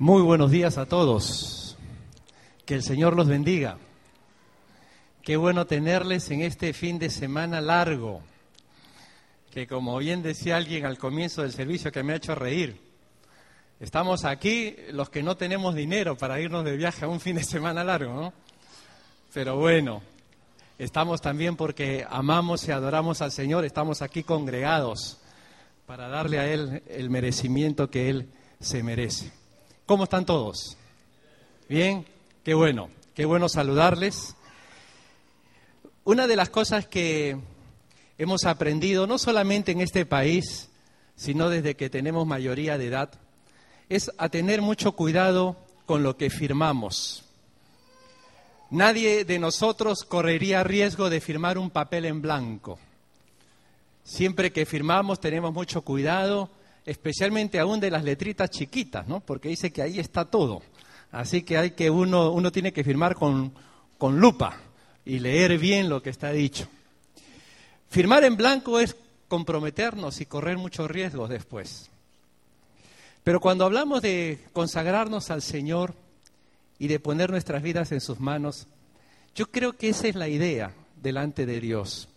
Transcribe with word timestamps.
Muy 0.00 0.22
buenos 0.22 0.52
días 0.52 0.78
a 0.78 0.86
todos. 0.86 1.76
Que 2.64 2.76
el 2.76 2.84
Señor 2.84 3.16
los 3.16 3.26
bendiga. 3.26 3.78
Qué 5.22 5.36
bueno 5.36 5.66
tenerles 5.66 6.30
en 6.30 6.42
este 6.42 6.72
fin 6.72 7.00
de 7.00 7.10
semana 7.10 7.60
largo. 7.60 8.22
Que 9.50 9.66
como 9.66 9.98
bien 9.98 10.22
decía 10.22 10.56
alguien 10.56 10.86
al 10.86 10.98
comienzo 10.98 11.42
del 11.42 11.50
servicio 11.50 11.90
que 11.90 12.04
me 12.04 12.12
ha 12.12 12.16
hecho 12.16 12.36
reír, 12.36 12.80
estamos 13.80 14.24
aquí 14.24 14.76
los 14.92 15.10
que 15.10 15.24
no 15.24 15.36
tenemos 15.36 15.74
dinero 15.74 16.16
para 16.16 16.40
irnos 16.40 16.64
de 16.64 16.76
viaje 16.76 17.04
a 17.04 17.08
un 17.08 17.18
fin 17.18 17.34
de 17.34 17.42
semana 17.42 17.82
largo, 17.82 18.12
¿no? 18.12 18.32
Pero 19.34 19.56
bueno, 19.56 20.00
estamos 20.78 21.20
también 21.20 21.56
porque 21.56 22.06
amamos 22.08 22.68
y 22.68 22.70
adoramos 22.70 23.20
al 23.20 23.32
Señor, 23.32 23.64
estamos 23.64 24.00
aquí 24.00 24.22
congregados 24.22 25.18
para 25.86 26.06
darle 26.06 26.38
a 26.38 26.46
Él 26.46 26.84
el 26.86 27.10
merecimiento 27.10 27.90
que 27.90 28.10
Él 28.10 28.28
se 28.60 28.84
merece. 28.84 29.37
¿Cómo 29.88 30.04
están 30.04 30.26
todos? 30.26 30.76
Bien, 31.66 32.04
qué 32.44 32.52
bueno, 32.52 32.90
qué 33.14 33.24
bueno 33.24 33.48
saludarles. 33.48 34.36
Una 36.04 36.26
de 36.26 36.36
las 36.36 36.50
cosas 36.50 36.86
que 36.86 37.38
hemos 38.18 38.44
aprendido, 38.44 39.06
no 39.06 39.16
solamente 39.16 39.72
en 39.72 39.80
este 39.80 40.04
país, 40.04 40.68
sino 41.16 41.48
desde 41.48 41.74
que 41.74 41.88
tenemos 41.88 42.26
mayoría 42.26 42.76
de 42.76 42.88
edad, 42.88 43.12
es 43.88 44.12
a 44.18 44.28
tener 44.28 44.60
mucho 44.60 44.92
cuidado 44.92 45.56
con 45.86 46.02
lo 46.02 46.18
que 46.18 46.28
firmamos. 46.28 47.24
Nadie 48.68 49.24
de 49.24 49.38
nosotros 49.38 50.04
correría 50.04 50.64
riesgo 50.64 51.08
de 51.08 51.22
firmar 51.22 51.56
un 51.56 51.70
papel 51.70 52.04
en 52.04 52.20
blanco. 52.20 52.78
Siempre 54.04 54.52
que 54.52 54.66
firmamos 54.66 55.18
tenemos 55.18 55.54
mucho 55.54 55.80
cuidado 55.80 56.50
especialmente 56.88 57.58
aún 57.58 57.80
de 57.80 57.90
las 57.90 58.02
letritas 58.02 58.48
chiquitas, 58.50 59.06
¿no? 59.06 59.20
Porque 59.20 59.50
dice 59.50 59.70
que 59.70 59.82
ahí 59.82 59.98
está 59.98 60.24
todo. 60.24 60.62
Así 61.12 61.42
que 61.42 61.58
hay 61.58 61.70
que 61.72 61.90
uno, 61.90 62.32
uno 62.32 62.50
tiene 62.50 62.72
que 62.72 62.82
firmar 62.82 63.14
con, 63.14 63.52
con 63.98 64.18
lupa 64.18 64.58
y 65.04 65.18
leer 65.18 65.58
bien 65.58 65.90
lo 65.90 66.02
que 66.02 66.08
está 66.08 66.32
dicho. 66.32 66.66
Firmar 67.90 68.24
en 68.24 68.36
blanco 68.36 68.80
es 68.80 68.96
comprometernos 69.28 70.22
y 70.22 70.26
correr 70.26 70.56
muchos 70.56 70.90
riesgos 70.90 71.28
después. 71.28 71.90
Pero 73.22 73.40
cuando 73.40 73.66
hablamos 73.66 74.00
de 74.00 74.38
consagrarnos 74.54 75.30
al 75.30 75.42
Señor 75.42 75.94
y 76.78 76.88
de 76.88 77.00
poner 77.00 77.30
nuestras 77.30 77.62
vidas 77.62 77.92
en 77.92 78.00
sus 78.00 78.18
manos, 78.18 78.66
yo 79.34 79.50
creo 79.50 79.74
que 79.74 79.90
esa 79.90 80.08
es 80.08 80.14
la 80.14 80.28
idea 80.28 80.72
delante 81.02 81.44
de 81.44 81.60
Dios. 81.60 82.08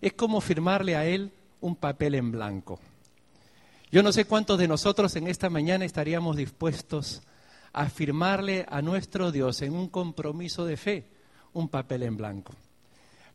Es 0.00 0.12
como 0.12 0.40
firmarle 0.40 0.94
a 0.94 1.06
Él 1.06 1.32
un 1.60 1.74
papel 1.74 2.14
en 2.14 2.30
blanco. 2.30 2.78
Yo 3.92 4.02
no 4.02 4.10
sé 4.10 4.24
cuántos 4.24 4.58
de 4.58 4.68
nosotros 4.68 5.14
en 5.16 5.26
esta 5.26 5.50
mañana 5.50 5.84
estaríamos 5.84 6.38
dispuestos 6.38 7.20
a 7.74 7.90
firmarle 7.90 8.64
a 8.70 8.80
nuestro 8.80 9.30
Dios 9.30 9.60
en 9.60 9.74
un 9.74 9.88
compromiso 9.88 10.64
de 10.64 10.78
fe 10.78 11.04
un 11.52 11.68
papel 11.68 12.02
en 12.04 12.16
blanco, 12.16 12.54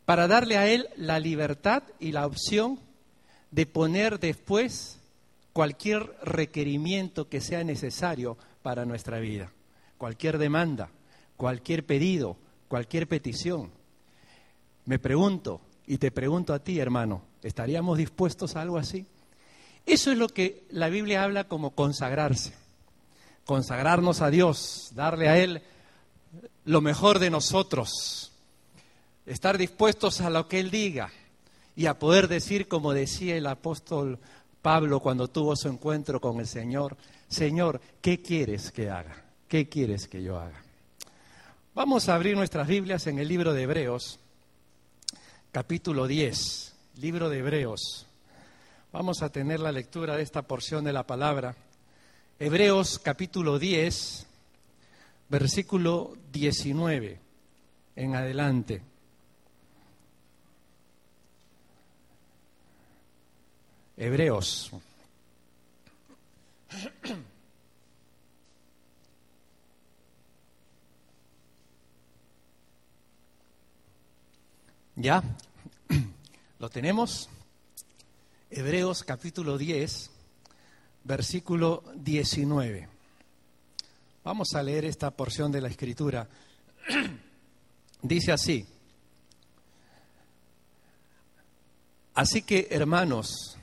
para 0.04 0.28
darle 0.28 0.58
a 0.58 0.66
Él 0.68 0.90
la 0.96 1.20
libertad 1.20 1.84
y 2.00 2.12
la 2.12 2.26
opción 2.26 2.80
de 3.52 3.68
poner 3.68 4.20
después 4.20 5.00
cualquier 5.54 6.16
requerimiento 6.24 7.30
que 7.30 7.40
sea 7.40 7.64
necesario 7.64 8.36
para 8.64 8.84
nuestra 8.84 9.20
vida, 9.20 9.52
cualquier 10.00 10.40
demanda, 10.40 10.90
cualquier 11.36 11.86
pedido, 11.86 12.36
cualquier 12.68 13.08
petición. 13.08 13.70
Me 14.86 14.98
pregunto, 14.98 15.62
y 15.86 16.00
te 16.00 16.10
pregunto 16.10 16.52
a 16.56 16.64
ti, 16.64 16.80
hermano, 16.80 17.22
¿estaríamos 17.44 18.00
dispuestos 18.00 18.56
a 18.56 18.62
algo 18.62 18.80
así? 18.80 19.06
Eso 19.88 20.12
es 20.12 20.18
lo 20.18 20.28
que 20.28 20.66
la 20.70 20.90
Biblia 20.90 21.24
habla 21.24 21.46
como 21.46 21.72
consagrarse. 21.72 22.54
Consagrarnos 23.46 24.22
a 24.22 24.30
Dios, 24.30 24.92
darle 24.94 25.30
a 25.30 25.38
Él 25.38 25.62
lo 26.66 26.82
mejor 26.82 27.20
de 27.20 27.30
nosotros, 27.30 28.34
estar 29.26 29.58
dispuestos 29.58 30.20
a 30.20 30.30
lo 30.30 30.50
que 30.50 30.60
Él 30.60 30.70
diga 30.70 31.10
y 31.78 31.86
a 31.86 31.98
poder 31.98 32.28
decir, 32.28 32.68
como 32.68 32.92
decía 32.92 33.38
el 33.38 33.48
apóstol 33.48 34.20
Pablo 34.62 35.00
cuando 35.00 35.30
tuvo 35.30 35.56
su 35.56 35.70
encuentro 35.70 36.20
con 36.20 36.42
el 36.42 36.48
Señor, 36.48 36.98
Señor, 37.30 37.80
¿qué 38.02 38.22
quieres 38.22 38.72
que 38.72 38.90
haga? 38.90 39.24
¿Qué 39.48 39.70
quieres 39.70 40.10
que 40.10 40.22
yo 40.22 40.38
haga? 40.38 40.62
Vamos 41.74 42.10
a 42.10 42.16
abrir 42.16 42.36
nuestras 42.36 42.68
Biblias 42.68 43.08
en 43.08 43.20
el 43.20 43.30
libro 43.30 43.54
de 43.54 43.62
Hebreos, 43.62 44.20
capítulo 45.54 46.08
10, 46.08 46.76
libro 47.00 47.30
de 47.30 47.40
Hebreos. 47.40 48.07
Vamos 48.98 49.22
a 49.22 49.30
tener 49.30 49.60
la 49.60 49.72
lectura 49.72 50.18
de 50.18 50.24
esta 50.24 50.42
porción 50.42 50.84
de 50.84 50.92
la 50.92 51.06
palabra. 51.06 51.56
Hebreos 52.40 52.98
capítulo 52.98 53.60
10, 53.60 54.26
versículo 55.30 56.18
19 56.34 57.20
en 57.96 58.16
adelante. 58.16 58.82
Hebreos. 63.98 64.72
¿Ya? 74.96 75.22
¿Lo 76.58 76.70
tenemos? 76.72 77.30
Hebreos 78.50 79.04
capítulo 79.04 79.58
10, 79.58 80.10
versículo 81.04 81.84
19. 81.96 82.88
Vamos 84.24 84.54
a 84.56 84.64
leer 84.64 84.86
esta 84.86 85.12
porción 85.12 85.52
de 85.52 85.60
la 85.60 85.68
escritura. 85.68 86.30
Dice 88.02 88.32
así, 88.32 88.66
así 92.14 92.42
que 92.44 92.70
hermanos, 92.72 93.58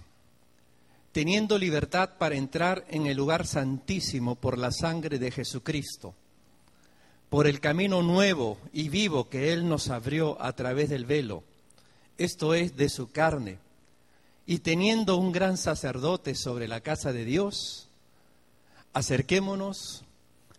teniendo 1.13 1.57
libertad 1.57 2.19
para 2.19 2.35
entrar 2.35 2.85
en 2.91 3.07
el 3.07 3.17
lugar 3.17 3.47
santísimo 3.47 4.35
por 4.35 4.59
la 4.59 4.71
sangre 4.71 5.19
de 5.19 5.31
Jesucristo, 5.31 6.15
por 7.31 7.47
el 7.47 7.59
camino 7.61 8.03
nuevo 8.03 8.59
y 8.71 8.91
vivo 8.91 9.31
que 9.31 9.55
Él 9.55 9.67
nos 9.67 9.89
abrió 9.89 10.41
a 10.43 10.53
través 10.53 10.91
del 10.91 11.07
velo, 11.07 11.43
esto 12.19 12.53
es 12.53 12.77
de 12.77 12.91
su 12.91 13.11
carne, 13.11 13.65
y 14.47 14.59
teniendo 14.59 15.17
un 15.17 15.33
gran 15.33 15.57
sacerdote 15.57 16.35
sobre 16.35 16.69
la 16.69 16.81
casa 16.81 17.13
de 17.13 17.25
Dios, 17.25 17.89
acerquémonos 18.93 20.05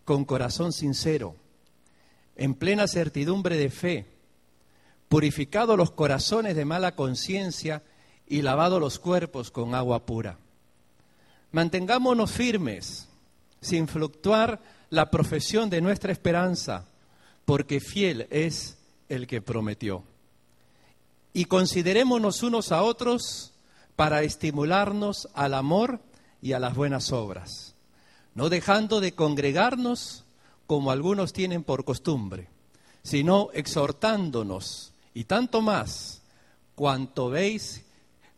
con 0.04 0.26
corazón 0.26 0.74
sincero, 0.74 1.36
en 2.36 2.54
plena 2.54 2.88
certidumbre 2.88 3.58
de 3.58 3.70
fe, 3.70 4.06
purificados 5.08 5.78
los 5.78 5.92
corazones 5.92 6.56
de 6.56 6.66
mala 6.66 6.96
conciencia 6.96 7.84
y 8.28 8.42
lavados 8.42 8.80
los 8.80 9.00
cuerpos 9.00 9.52
con 9.52 9.76
agua 9.76 10.06
pura. 10.06 10.38
Mantengámonos 11.52 12.32
firmes, 12.32 13.08
sin 13.62 13.88
fluctuar 13.88 14.60
la 14.90 15.10
profesión 15.10 15.70
de 15.70 15.82
nuestra 15.82 16.12
esperanza, 16.12 16.86
porque 17.46 17.80
fiel 17.80 18.28
es 18.32 18.78
el 19.10 19.28
que 19.28 19.42
prometió. 19.42 20.04
Y 21.34 21.46
considerémonos 21.46 22.44
unos 22.44 22.72
a 22.72 22.82
otros 22.82 23.55
para 23.96 24.24
estimularnos 24.24 25.30
al 25.34 25.54
amor 25.54 26.02
y 26.42 26.54
a 26.54 26.60
las 26.60 26.76
buenas 26.76 27.12
obras, 27.12 27.76
no 28.34 28.50
dejando 28.50 29.00
de 29.00 29.14
congregarnos 29.14 30.26
como 30.68 30.92
algunos 30.92 31.34
tienen 31.34 31.64
por 31.64 31.86
costumbre, 31.86 32.50
sino 33.04 33.50
exhortándonos 33.54 34.94
y 35.14 35.26
tanto 35.26 35.62
más 35.62 36.22
cuanto 36.76 37.30
veis, 37.30 37.86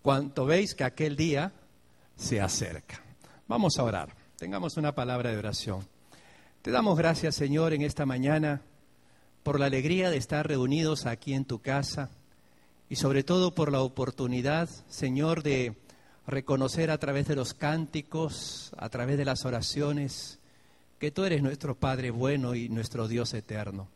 cuanto 0.01 0.45
veis 0.45 0.75
que 0.75 0.83
aquel 0.83 1.15
día 1.15 1.53
se 2.15 2.39
acerca. 2.39 3.01
Vamos 3.47 3.77
a 3.77 3.83
orar. 3.83 4.15
Tengamos 4.37 4.77
una 4.77 4.93
palabra 4.93 5.31
de 5.31 5.37
oración. 5.37 5.87
Te 6.61 6.69
damos 6.69 6.97
gracias, 6.97 7.35
Señor, 7.35 7.73
en 7.73 7.81
esta 7.81 8.05
mañana 8.05 8.61
por 9.41 9.59
la 9.59 9.67
alegría 9.67 10.09
de 10.09 10.17
estar 10.17 10.45
reunidos 10.45 11.05
aquí 11.05 11.33
en 11.33 11.45
tu 11.45 11.59
casa 11.59 12.11
y 12.89 12.95
sobre 12.95 13.23
todo 13.23 13.53
por 13.53 13.71
la 13.71 13.81
oportunidad, 13.81 14.69
Señor, 14.87 15.43
de 15.43 15.75
reconocer 16.25 16.91
a 16.91 16.97
través 16.97 17.27
de 17.27 17.35
los 17.35 17.53
cánticos, 17.53 18.71
a 18.77 18.89
través 18.89 19.17
de 19.17 19.25
las 19.25 19.45
oraciones, 19.45 20.39
que 20.99 21.11
tú 21.11 21.25
eres 21.25 21.41
nuestro 21.41 21.75
Padre 21.75 22.11
bueno 22.11 22.55
y 22.55 22.69
nuestro 22.69 23.07
Dios 23.07 23.33
eterno. 23.33 23.87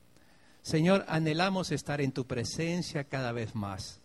Señor, 0.62 1.06
anhelamos 1.08 1.72
estar 1.72 2.02
en 2.02 2.12
tu 2.12 2.26
presencia 2.26 3.04
cada 3.06 3.32
vez 3.32 3.56
más 3.56 4.00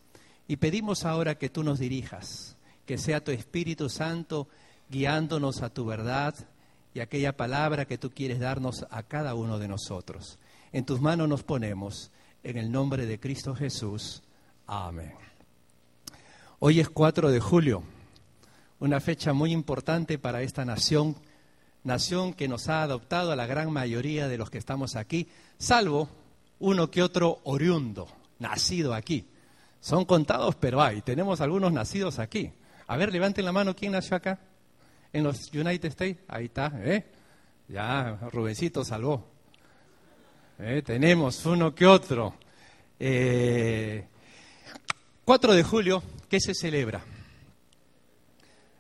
y 0.49 0.57
pedimos 0.57 1.05
ahora 1.05 1.37
que 1.37 1.51
tú 1.51 1.63
nos 1.63 1.79
dirijas, 1.79 2.57
que 2.87 2.99
sea 2.99 3.23
tu 3.23 3.31
Espíritu 3.31 3.89
Santo 3.89 4.49
guiándonos 4.89 5.63
a 5.63 5.71
tu 5.71 5.85
verdad 5.85 6.35
y 6.95 7.01
aquella 7.01 7.37
palabra 7.37 7.85
que 7.85 7.99
tú 7.99 8.11
quieres 8.11 8.41
darnos 8.41 8.87
a 8.91 9.03
cada 9.03 9.35
uno 9.35 9.59
de 9.59 9.69
nosotros. 9.69 10.39
En 10.73 10.87
tus 10.87 11.01
manos 11.01 11.29
nos 11.29 11.43
ponemos, 11.43 12.11
en 12.43 12.57
el 12.57 12.71
nombre 12.71 13.07
de 13.07 13.21
Cristo 13.21 13.55
Jesús. 13.55 14.23
Amén. 14.67 15.15
Hoy 16.59 16.81
es 16.81 16.89
4 16.89 17.31
de 17.31 17.39
julio, 17.39 17.85
una 18.81 18.99
fecha 19.01 19.33
muy 19.33 19.53
importante 19.53 20.19
para 20.19 20.43
esta 20.43 20.65
nación 20.65 21.17
nación 21.85 22.35
que 22.35 22.49
nos 22.49 22.69
ha 22.69 22.83
adoptado 22.83 23.31
a 23.31 23.37
la 23.37 23.47
gran 23.47 23.71
mayoría 23.73 24.27
de 24.27 24.39
los 24.39 24.51
que 24.51 24.59
estamos 24.59 24.97
aquí, 24.97 25.29
salvo 25.57 26.09
uno 26.59 26.91
que 26.91 27.01
otro 27.01 27.39
oriundo, 27.45 28.09
nacido 28.41 28.93
aquí. 28.93 29.29
Son 29.81 30.05
contados, 30.05 30.57
pero 30.57 30.83
hay. 30.83 31.01
Tenemos 31.03 31.41
algunos 31.41 31.73
nacidos 31.73 32.19
aquí. 32.19 32.51
A 32.89 32.97
ver, 32.97 33.13
levanten 33.13 33.45
la 33.45 33.53
mano, 33.53 33.77
¿quién 33.77 33.93
nació 33.93 34.17
acá? 34.17 34.41
En 35.13 35.23
los 35.23 35.53
United 35.53 35.91
States. 35.91 36.19
Ahí 36.27 36.47
está, 36.47 36.73
¿eh? 36.79 37.05
Ya, 37.69 38.19
Rubencito 38.33 38.85
salvó. 38.85 39.25
¿Eh? 40.59 40.83
Tenemos 40.85 41.47
uno 41.47 41.73
que 41.73 41.87
otro. 41.87 42.35
Eh, 42.99 44.09
4 45.27 45.55
de 45.55 45.65
julio, 45.65 46.05
¿qué 46.31 46.39
se 46.39 46.55
celebra? 46.55 47.05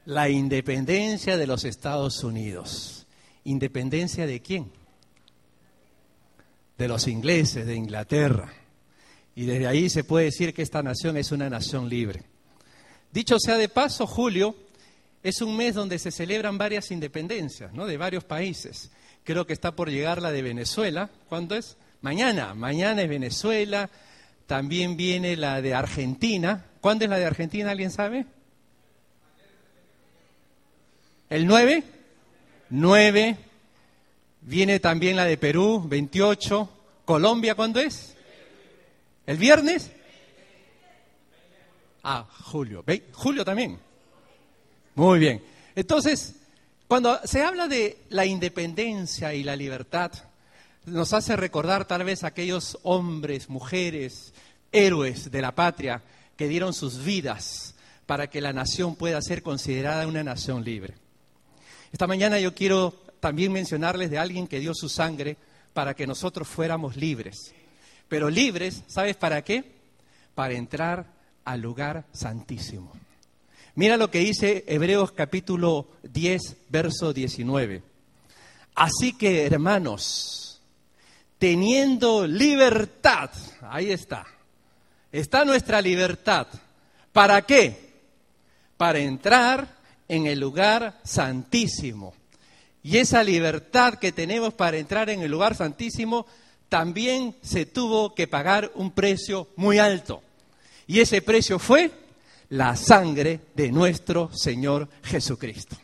La 0.05 0.29
independencia 0.29 1.37
de 1.37 1.45
los 1.45 1.65
Estados 1.65 2.23
Unidos. 2.23 3.05
¿Independencia 3.43 4.29
de 4.29 4.41
quién? 4.41 4.71
De 6.79 6.87
los 6.87 7.09
ingleses, 7.09 7.67
de 7.67 7.75
Inglaterra. 7.75 8.55
Y 9.35 9.45
desde 9.45 9.67
ahí 9.67 9.91
se 9.91 10.05
puede 10.05 10.27
decir 10.27 10.55
que 10.55 10.63
esta 10.63 10.85
nación 10.85 11.17
es 11.17 11.33
una 11.33 11.51
nación 11.51 11.89
libre. 11.89 12.23
Dicho 13.11 13.41
sea 13.41 13.57
de 13.57 13.69
paso, 13.69 14.07
julio 14.07 14.55
es 15.25 15.43
un 15.43 15.57
mes 15.57 15.75
donde 15.75 15.99
se 15.99 16.13
celebran 16.13 16.59
varias 16.59 16.93
independencias, 16.93 17.73
¿no? 17.73 17.87
De 17.87 17.97
varios 17.97 18.23
países. 18.23 18.93
Creo 19.25 19.49
que 19.49 19.53
está 19.53 19.75
por 19.75 19.91
llegar 19.91 20.23
la 20.23 20.31
de 20.31 20.43
Venezuela. 20.43 21.11
¿Cuándo 21.29 21.57
es? 21.57 21.77
Mañana. 22.03 22.55
Mañana 22.55 23.03
es 23.03 23.09
Venezuela. 23.09 23.91
También 24.47 24.97
viene 24.97 25.37
la 25.37 25.61
de 25.61 25.75
Argentina. 25.75 26.65
¿Cuándo 26.81 27.05
es 27.05 27.11
la 27.11 27.19
de 27.19 27.27
Argentina? 27.27 27.71
¿Alguien 27.71 27.91
sabe? 27.91 28.27
¿El 31.29 31.47
9? 31.47 31.83
9. 32.71 33.37
Viene 34.43 34.79
también 34.79 35.17
la 35.17 35.25
de 35.25 35.37
Perú, 35.37 35.83
28. 35.87 36.71
¿Colombia 37.05 37.55
cuándo 37.55 37.81
es? 37.81 38.15
¿El 39.27 39.37
viernes? 39.37 39.91
Ah, 42.05 42.25
julio. 42.45 42.85
Julio 43.13 43.45
también. 43.45 43.79
Muy 44.95 45.19
bien. 45.19 45.43
Entonces, 45.75 46.37
cuando 46.87 47.19
se 47.25 47.43
habla 47.43 47.67
de 47.67 47.99
la 48.11 48.25
independencia 48.25 49.35
y 49.35 49.43
la 49.43 49.57
libertad, 49.57 50.13
nos 50.87 51.13
hace 51.13 51.37
recordar 51.37 51.85
tal 51.85 52.05
vez 52.05 52.25
aquellos 52.25 52.79
hombres, 52.83 53.49
mujeres, 53.49 54.33
héroes 54.73 55.31
de 55.31 55.43
la 55.43 55.55
patria 55.55 56.03
que 56.37 56.49
dieron 56.49 56.73
sus 56.73 57.05
vidas 57.05 57.75
para 58.07 58.29
que 58.29 58.41
la 58.41 58.53
nación 58.53 58.95
pueda 58.95 59.21
ser 59.21 59.43
considerada 59.43 60.07
una 60.07 60.23
nación 60.23 60.65
libre. 60.65 60.95
Esta 61.93 62.07
mañana 62.07 62.39
yo 62.39 62.55
quiero 62.55 62.95
también 63.21 63.53
mencionarles 63.53 64.11
de 64.11 64.19
alguien 64.19 64.47
que 64.47 64.61
dio 64.61 64.75
su 64.75 64.89
sangre 64.89 65.37
para 65.73 65.95
que 65.95 66.07
nosotros 66.07 66.47
fuéramos 66.47 66.97
libres. 66.97 67.53
Pero 68.09 68.31
libres, 68.31 68.85
¿sabes 68.87 69.17
para 69.17 69.43
qué? 69.43 69.65
Para 70.35 70.55
entrar 70.55 71.07
al 71.45 71.61
lugar 71.61 72.07
santísimo. 72.13 72.93
Mira 73.75 73.97
lo 73.97 74.11
que 74.11 74.21
dice 74.21 74.65
Hebreos 74.69 75.13
capítulo 75.13 75.89
10, 76.05 76.57
verso 76.69 77.13
19. 77.13 77.83
Así 78.75 79.13
que, 79.15 79.45
hermanos, 79.47 80.46
teniendo 81.39 82.27
libertad, 82.27 83.31
ahí 83.63 83.91
está, 83.91 84.27
está 85.13 85.45
nuestra 85.45 85.81
libertad. 85.81 86.47
¿Para 87.13 87.43
qué? 87.43 87.95
Para 88.77 88.99
entrar 88.99 89.77
en 90.09 90.27
el 90.27 90.39
lugar 90.39 91.01
santísimo. 91.05 92.15
Y 92.83 92.99
esa 92.99 93.25
libertad 93.25 93.95
que 93.95 94.13
tenemos 94.13 94.55
para 94.55 94.77
entrar 94.77 95.11
en 95.11 95.21
el 95.23 95.31
lugar 95.31 95.57
santísimo 95.57 96.27
también 96.69 97.37
se 97.43 97.67
tuvo 97.67 98.15
que 98.15 98.29
pagar 98.29 98.71
un 98.75 98.91
precio 98.93 99.49
muy 99.57 99.79
alto. 99.79 100.23
Y 100.87 101.01
ese 101.01 101.23
precio 101.23 101.59
fue 101.59 101.91
la 102.51 102.77
sangre 102.77 103.41
de 103.55 103.73
nuestro 103.73 104.31
Señor 104.33 104.89
Jesucristo. 105.03 105.77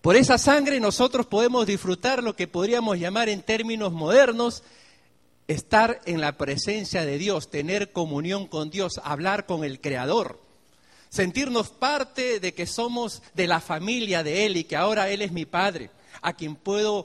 Por 0.00 0.16
esa 0.16 0.38
sangre 0.38 0.80
nosotros 0.80 1.26
podemos 1.26 1.66
disfrutar 1.66 2.22
lo 2.22 2.34
que 2.34 2.48
podríamos 2.48 2.98
llamar 2.98 3.28
en 3.28 3.42
términos 3.42 3.92
modernos 3.92 4.62
estar 5.46 6.00
en 6.06 6.20
la 6.20 6.38
presencia 6.38 7.04
de 7.04 7.18
Dios, 7.18 7.50
tener 7.50 7.92
comunión 7.92 8.46
con 8.46 8.70
Dios, 8.70 9.00
hablar 9.04 9.44
con 9.46 9.64
el 9.64 9.80
Creador, 9.80 10.40
sentirnos 11.10 11.70
parte 11.70 12.40
de 12.40 12.54
que 12.54 12.66
somos 12.66 13.20
de 13.34 13.46
la 13.46 13.60
familia 13.60 14.22
de 14.22 14.46
Él 14.46 14.56
y 14.56 14.64
que 14.64 14.76
ahora 14.76 15.10
Él 15.10 15.20
es 15.20 15.32
mi 15.32 15.44
Padre, 15.44 15.90
a 16.22 16.32
quien 16.32 16.56
puedo 16.56 17.04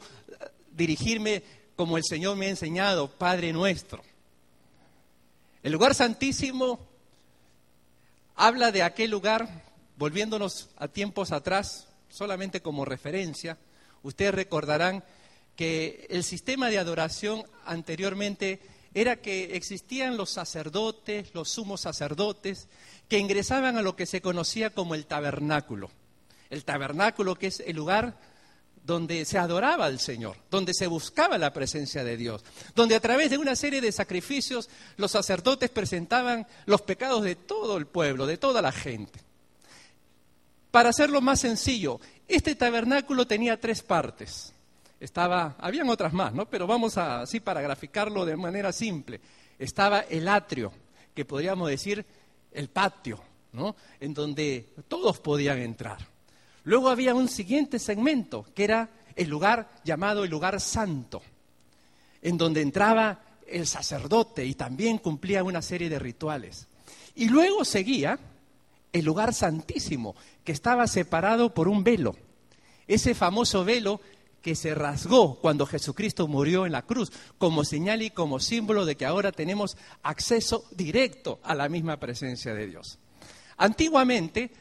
dirigirme 0.72 1.44
como 1.76 1.98
el 1.98 2.04
Señor 2.04 2.38
me 2.38 2.46
ha 2.46 2.50
enseñado, 2.50 3.10
Padre 3.10 3.52
nuestro. 3.52 4.04
El 5.64 5.74
lugar 5.74 5.96
santísimo 5.96 6.80
habla 8.36 8.72
de 8.72 8.84
aquel 8.84 9.12
lugar, 9.12 9.64
volviéndonos 9.98 10.70
a 10.78 10.88
tiempos 10.88 11.32
atrás, 11.32 11.88
solamente 12.16 12.62
como 12.62 12.86
referencia, 12.86 13.58
ustedes 14.02 14.34
recordarán 14.34 15.04
que 15.56 16.08
el 16.10 16.24
sistema 16.24 16.70
de 16.70 16.80
adoración 16.80 17.44
anteriormente 17.66 18.62
era 18.94 19.18
que 19.18 19.56
existían 19.58 20.16
los 20.16 20.30
sacerdotes, 20.30 21.36
los 21.36 21.50
sumos 21.50 21.82
sacerdotes, 21.82 22.70
que 23.10 23.20
ingresaban 23.20 23.78
a 23.78 23.82
lo 23.82 23.98
que 23.98 24.06
se 24.06 24.22
conocía 24.22 24.70
como 24.70 24.96
el 24.96 25.06
tabernáculo. 25.06 25.92
El 26.50 26.64
tabernáculo 26.64 27.36
que 27.36 27.48
es 27.48 27.60
el 27.60 27.76
lugar 27.76 28.18
donde 28.86 29.26
se 29.26 29.38
adoraba 29.38 29.86
al 29.86 30.00
Señor, 30.00 30.38
donde 30.50 30.74
se 30.74 30.88
buscaba 30.88 31.38
la 31.38 31.52
presencia 31.52 32.06
de 32.06 32.16
Dios, 32.16 32.46
donde 32.76 32.96
a 32.96 33.02
través 33.02 33.30
de 33.32 33.38
una 33.38 33.58
serie 33.58 33.82
de 33.82 33.92
sacrificios 33.92 34.70
los 34.96 35.12
sacerdotes 35.12 35.70
presentaban 35.70 36.48
los 36.66 36.82
pecados 36.82 37.24
de 37.24 37.36
todo 37.36 37.76
el 37.76 37.88
pueblo, 37.88 38.26
de 38.26 38.38
toda 38.38 38.62
la 38.62 38.72
gente. 38.72 39.25
Para 40.76 40.90
hacerlo 40.90 41.22
más 41.22 41.40
sencillo, 41.40 42.02
este 42.28 42.54
tabernáculo 42.54 43.26
tenía 43.26 43.58
tres 43.58 43.82
partes. 43.82 44.54
Estaba, 45.00 45.56
habían 45.58 45.88
otras 45.88 46.12
más, 46.12 46.34
¿no? 46.34 46.50
Pero 46.50 46.68
vamos 46.68 46.98
a, 46.98 47.22
así 47.22 47.40
para 47.40 47.62
graficarlo 47.62 48.26
de 48.26 48.36
manera 48.36 48.74
simple. 48.74 49.22
Estaba 49.58 50.02
el 50.02 50.28
atrio, 50.28 50.74
que 51.14 51.24
podríamos 51.24 51.70
decir 51.70 52.06
el 52.52 52.68
patio, 52.68 53.22
¿no? 53.54 53.74
En 54.02 54.14
donde 54.14 54.74
todos 54.90 55.22
podían 55.22 55.60
entrar. 55.60 56.00
Luego 56.66 56.90
había 56.90 57.16
un 57.16 57.30
siguiente 57.30 57.80
segmento, 57.80 58.46
que 58.54 58.66
era 58.66 58.90
el 59.16 59.30
lugar 59.30 59.80
llamado 59.86 60.26
el 60.26 60.30
lugar 60.30 60.60
santo, 60.60 61.22
en 62.22 62.38
donde 62.38 62.62
entraba 62.62 63.22
el 63.48 63.66
sacerdote 63.66 64.44
y 64.44 64.56
también 64.56 64.98
cumplía 64.98 65.42
una 65.42 65.62
serie 65.62 65.88
de 65.88 66.00
rituales. 66.00 66.68
Y 67.16 67.30
luego 67.30 67.64
seguía 67.64 68.20
el 68.96 69.04
lugar 69.04 69.34
santísimo, 69.34 70.16
que 70.46 70.54
estaba 70.54 70.88
separado 70.88 71.54
por 71.54 71.68
un 71.68 71.84
velo. 71.84 72.16
Ese 72.88 73.14
famoso 73.14 73.66
velo 73.66 74.00
que 74.42 74.56
se 74.56 74.74
rasgó 74.74 75.36
cuando 75.42 75.66
Jesucristo 75.66 76.30
murió 76.30 76.66
en 76.66 76.72
la 76.72 76.84
cruz, 76.84 77.12
como 77.38 77.66
señal 77.66 78.02
y 78.04 78.10
como 78.10 78.40
símbolo 78.40 78.86
de 78.86 78.96
que 78.96 79.06
ahora 79.06 79.34
tenemos 79.34 79.76
acceso 80.02 80.64
directo 80.72 81.42
a 81.44 81.56
la 81.56 81.68
misma 81.68 82.00
presencia 82.00 82.54
de 82.54 82.68
Dios. 82.68 82.98
Antiguamente 83.58 84.52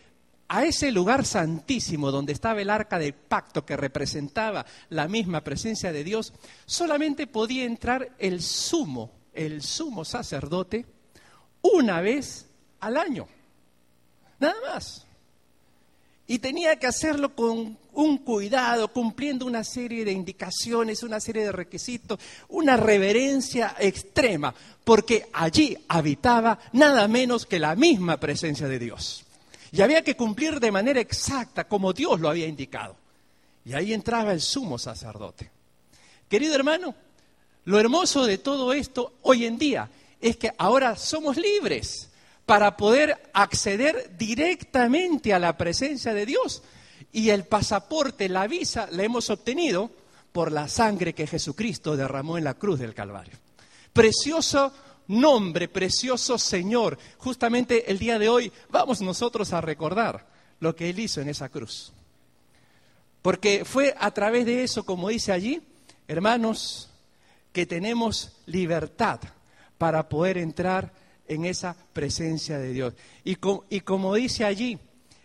a 0.49 0.65
ese 0.65 0.91
lugar 0.91 1.25
santísimo 1.25 2.11
donde 2.11 2.33
estaba 2.33 2.61
el 2.61 2.71
arca 2.71 2.99
del 2.99 3.15
pacto 3.15 3.65
que 3.65 3.77
representaba 3.77 4.67
la 4.89 5.07
misma 5.07 5.43
presencia 5.43 5.93
de 5.93 6.03
Dios, 6.03 6.33
solamente 6.67 7.29
podía 7.29 7.65
entrar 7.67 8.17
el 8.19 8.43
sumo, 8.43 9.13
el 9.33 9.63
sumo 9.63 10.05
sacerdote, 10.05 10.87
una 11.63 12.01
vez 12.01 12.49
al 12.81 12.97
año. 12.97 13.29
Nada 14.45 14.75
más. 14.75 15.07
Y 16.27 16.39
tenía 16.39 16.77
que 16.79 16.87
hacerlo 16.87 17.35
con 17.35 17.79
un 17.95 18.19
cuidado, 18.19 18.89
cumpliendo 18.89 19.47
una 19.47 19.65
serie 19.65 20.05
de 20.05 20.13
indicaciones, 20.13 21.03
una 21.03 21.19
serie 21.19 21.45
de 21.45 21.53
requisitos, 21.53 22.19
una 22.49 22.77
reverencia 22.77 23.75
extrema, 23.79 24.55
porque 24.85 25.29
allí 25.33 25.79
habitaba 25.89 26.59
nada 26.73 27.09
menos 27.09 27.47
que 27.47 27.59
la 27.59 27.75
misma 27.75 28.19
presencia 28.19 28.69
de 28.69 28.79
Dios. 28.79 29.25
Y 29.73 29.81
había 29.81 30.05
que 30.05 30.15
cumplir 30.15 30.61
de 30.61 30.71
manera 30.71 31.01
exacta 31.01 31.65
como 31.65 31.95
Dios 31.95 32.21
lo 32.21 32.29
había 32.29 32.47
indicado. 32.47 32.97
Y 33.65 33.73
ahí 33.73 33.95
entraba 33.95 34.33
el 34.33 34.43
sumo 34.43 34.79
sacerdote. 34.79 35.51
Querido 36.29 36.55
hermano, 36.55 36.95
lo 37.65 37.81
hermoso 37.81 38.27
de 38.27 38.37
todo 38.37 38.75
esto 38.75 39.15
hoy 39.23 39.47
en 39.47 39.57
día 39.57 39.89
es 40.21 40.37
que 40.37 40.53
ahora 40.59 40.97
somos 40.97 41.39
libres 41.39 42.11
para 42.47 42.77
poder 42.77 43.31
acceder 43.33 44.17
directamente 44.19 45.33
a 45.33 45.39
la 45.39 45.57
presencia 45.57 46.13
de 46.13 46.27
Dios. 46.27 46.63
Y 47.13 47.31
el 47.31 47.45
pasaporte, 47.45 48.29
la 48.29 48.47
visa, 48.47 48.89
la 48.91 49.05
hemos 49.05 49.31
obtenido 49.31 49.91
por 50.33 50.53
la 50.53 50.69
sangre 50.69 51.15
que 51.15 51.27
Jesucristo 51.27 51.97
derramó 51.97 52.37
en 52.37 52.45
la 52.45 52.55
cruz 52.55 52.81
del 52.81 52.95
Calvario. 52.95 53.39
Precioso 53.93 54.73
nombre, 55.09 55.69
precioso 55.69 56.39
Señor. 56.39 56.99
Justamente 57.19 57.91
el 57.91 57.99
día 57.99 58.19
de 58.19 58.29
hoy 58.29 58.53
vamos 58.71 59.01
nosotros 59.01 59.53
a 59.53 59.61
recordar 59.61 60.27
lo 60.61 60.75
que 60.75 60.91
Él 60.91 60.99
hizo 60.99 61.21
en 61.21 61.29
esa 61.29 61.49
cruz. 61.49 61.93
Porque 63.23 63.65
fue 63.65 63.95
a 63.99 64.11
través 64.11 64.45
de 64.45 64.65
eso, 64.65 64.85
como 64.85 65.09
dice 65.09 65.33
allí, 65.33 65.63
hermanos, 66.09 66.91
que 67.53 67.65
tenemos 67.65 68.33
libertad 68.47 69.21
para 69.79 70.09
poder 70.09 70.37
entrar 70.37 70.93
en 71.27 71.45
esa 71.45 71.77
presencia 71.93 72.59
de 72.59 72.73
Dios. 72.73 72.95
Y, 73.25 73.37
como 73.37 74.15
dice 74.15 74.45
allí, 74.45 74.79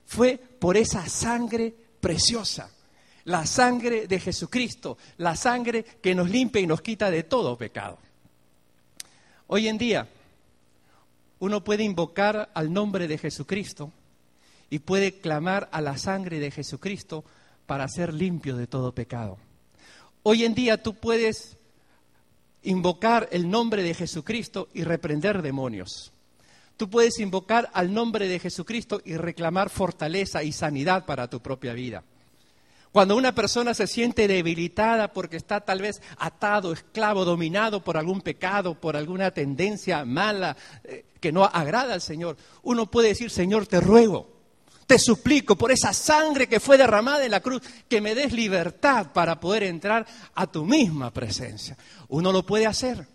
fue 0.05 0.37
por 0.37 0.77
esa 0.77 1.07
sangre 1.07 1.73
preciosa, 1.99 2.71
la 3.25 3.45
sangre 3.45 4.07
de 4.07 4.19
Jesucristo, 4.19 4.97
la 5.17 5.35
sangre 5.35 5.83
que 5.83 6.15
nos 6.15 6.29
limpia 6.29 6.61
y 6.61 6.67
nos 6.67 6.81
quita 6.81 7.11
de 7.11 7.23
todo 7.23 7.57
pecado. 7.57 7.97
Hoy 9.47 9.67
en 9.67 9.77
día, 9.77 10.07
uno 11.39 11.63
puede 11.63 11.83
invocar 11.83 12.49
al 12.53 12.71
nombre 12.71 13.07
de 13.07 13.17
Jesucristo 13.17 13.91
y 14.69 14.79
puede 14.79 15.19
clamar 15.19 15.69
a 15.71 15.81
la 15.81 15.97
sangre 15.97 16.39
de 16.39 16.51
Jesucristo 16.51 17.23
para 17.65 17.87
ser 17.87 18.13
limpio 18.13 18.57
de 18.57 18.67
todo 18.67 18.93
pecado. 18.93 19.37
Hoy 20.23 20.43
en 20.43 20.53
día 20.53 20.81
tú 20.81 20.95
puedes 20.95 21.58
invocar 22.63 23.29
el 23.31 23.49
nombre 23.49 23.83
de 23.83 23.93
Jesucristo 23.93 24.69
y 24.73 24.83
reprender 24.83 25.41
demonios. 25.41 26.11
Tú 26.77 26.89
puedes 26.89 27.19
invocar 27.19 27.69
al 27.73 27.93
nombre 27.93 28.27
de 28.27 28.39
Jesucristo 28.39 29.01
y 29.03 29.17
reclamar 29.17 29.69
fortaleza 29.69 30.43
y 30.43 30.51
sanidad 30.51 31.05
para 31.05 31.29
tu 31.29 31.41
propia 31.41 31.73
vida. 31.73 32.03
Cuando 32.91 33.15
una 33.15 33.35
persona 33.35 33.73
se 33.73 33.85
siente 33.85 34.27
debilitada 34.27 35.13
porque 35.13 35.37
está 35.37 35.61
tal 35.61 35.81
vez 35.81 36.01
atado, 36.17 36.73
esclavo, 36.73 37.23
dominado 37.23 37.83
por 37.83 37.97
algún 37.97 38.21
pecado, 38.21 38.79
por 38.79 38.95
alguna 38.95 39.31
tendencia 39.31 40.05
mala 40.05 40.57
eh, 40.83 41.05
que 41.19 41.31
no 41.31 41.43
agrada 41.43 41.93
al 41.93 42.01
Señor, 42.01 42.37
uno 42.63 42.89
puede 42.89 43.09
decir, 43.09 43.29
Señor, 43.29 43.67
te 43.67 43.79
ruego, 43.79 44.38
te 44.89 44.97
suplico 44.97 45.55
por 45.55 45.71
esa 45.71 45.93
sangre 45.93 46.47
que 46.47 46.59
fue 46.59 46.75
derramada 46.75 47.23
en 47.23 47.29
la 47.29 47.41
cruz, 47.41 47.61
que 47.87 48.01
me 48.01 48.15
des 48.15 48.33
libertad 48.33 49.13
para 49.13 49.39
poder 49.39 49.61
entrar 49.61 50.03
a 50.33 50.47
tu 50.47 50.65
misma 50.65 51.13
presencia. 51.13 51.77
Uno 52.07 52.31
lo 52.31 52.43
puede 52.43 52.65
hacer. 52.65 53.05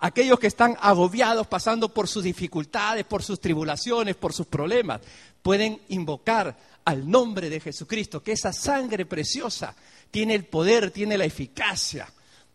Aquellos 0.00 0.38
que 0.38 0.48
están 0.48 0.76
agobiados, 0.78 1.46
pasando 1.46 1.88
por 1.94 2.08
sus 2.08 2.24
dificultades, 2.24 3.06
por 3.06 3.22
sus 3.22 3.40
tribulaciones, 3.40 4.16
por 4.16 4.34
sus 4.34 4.48
problemas, 4.48 5.00
pueden 5.40 5.80
invocar 5.88 6.58
al 6.84 7.10
nombre 7.10 7.48
de 7.48 7.58
Jesucristo, 7.58 8.22
que 8.22 8.32
esa 8.32 8.52
sangre 8.52 9.06
preciosa 9.06 9.74
tiene 10.10 10.34
el 10.34 10.44
poder, 10.44 10.90
tiene 10.90 11.16
la 11.16 11.24
eficacia, 11.24 12.06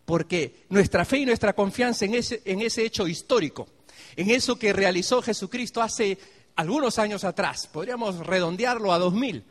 porque 0.04 0.66
nuestra 0.68 1.04
fe 1.04 1.18
y 1.18 1.26
nuestra 1.26 1.54
confianza 1.54 2.04
en 2.04 2.14
ese, 2.14 2.40
en 2.44 2.60
ese 2.60 2.84
hecho 2.84 3.08
histórico, 3.08 3.66
en 4.14 4.30
eso 4.30 4.56
que 4.56 4.72
realizó 4.72 5.22
Jesucristo 5.22 5.82
hace 5.82 6.18
algunos 6.60 6.98
años 6.98 7.24
atrás, 7.24 7.66
podríamos 7.66 8.18
redondearlo 8.26 8.92
a 8.92 8.98
2000, 8.98 9.44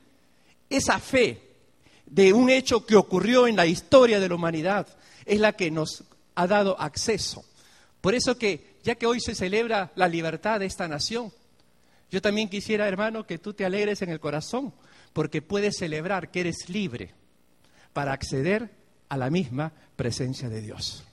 esa 0.69 0.99
fe 0.99 1.41
de 2.05 2.33
un 2.33 2.51
hecho 2.51 2.85
que 2.85 2.95
ocurrió 2.95 3.47
en 3.47 3.55
la 3.55 3.65
historia 3.65 4.19
de 4.19 4.29
la 4.29 4.35
humanidad 4.35 4.87
es 5.25 5.39
la 5.39 5.53
que 5.53 5.71
nos 5.71 6.03
ha 6.35 6.45
dado 6.45 6.79
acceso. 6.79 7.43
Por 7.99 8.13
eso 8.13 8.37
que, 8.37 8.77
ya 8.83 8.93
que 8.93 9.07
hoy 9.07 9.19
se 9.19 9.33
celebra 9.33 9.91
la 9.95 10.07
libertad 10.07 10.59
de 10.59 10.67
esta 10.67 10.87
nación, 10.87 11.33
yo 12.11 12.21
también 12.21 12.47
quisiera, 12.47 12.87
hermano, 12.87 13.25
que 13.25 13.39
tú 13.39 13.53
te 13.53 13.65
alegres 13.65 14.03
en 14.03 14.09
el 14.09 14.19
corazón, 14.19 14.71
porque 15.11 15.41
puedes 15.41 15.77
celebrar 15.77 16.29
que 16.29 16.41
eres 16.41 16.69
libre 16.69 17.13
para 17.91 18.13
acceder 18.13 18.69
a 19.09 19.17
la 19.17 19.31
misma 19.31 19.73
presencia 19.95 20.47
de 20.47 20.61
Dios. 20.61 21.03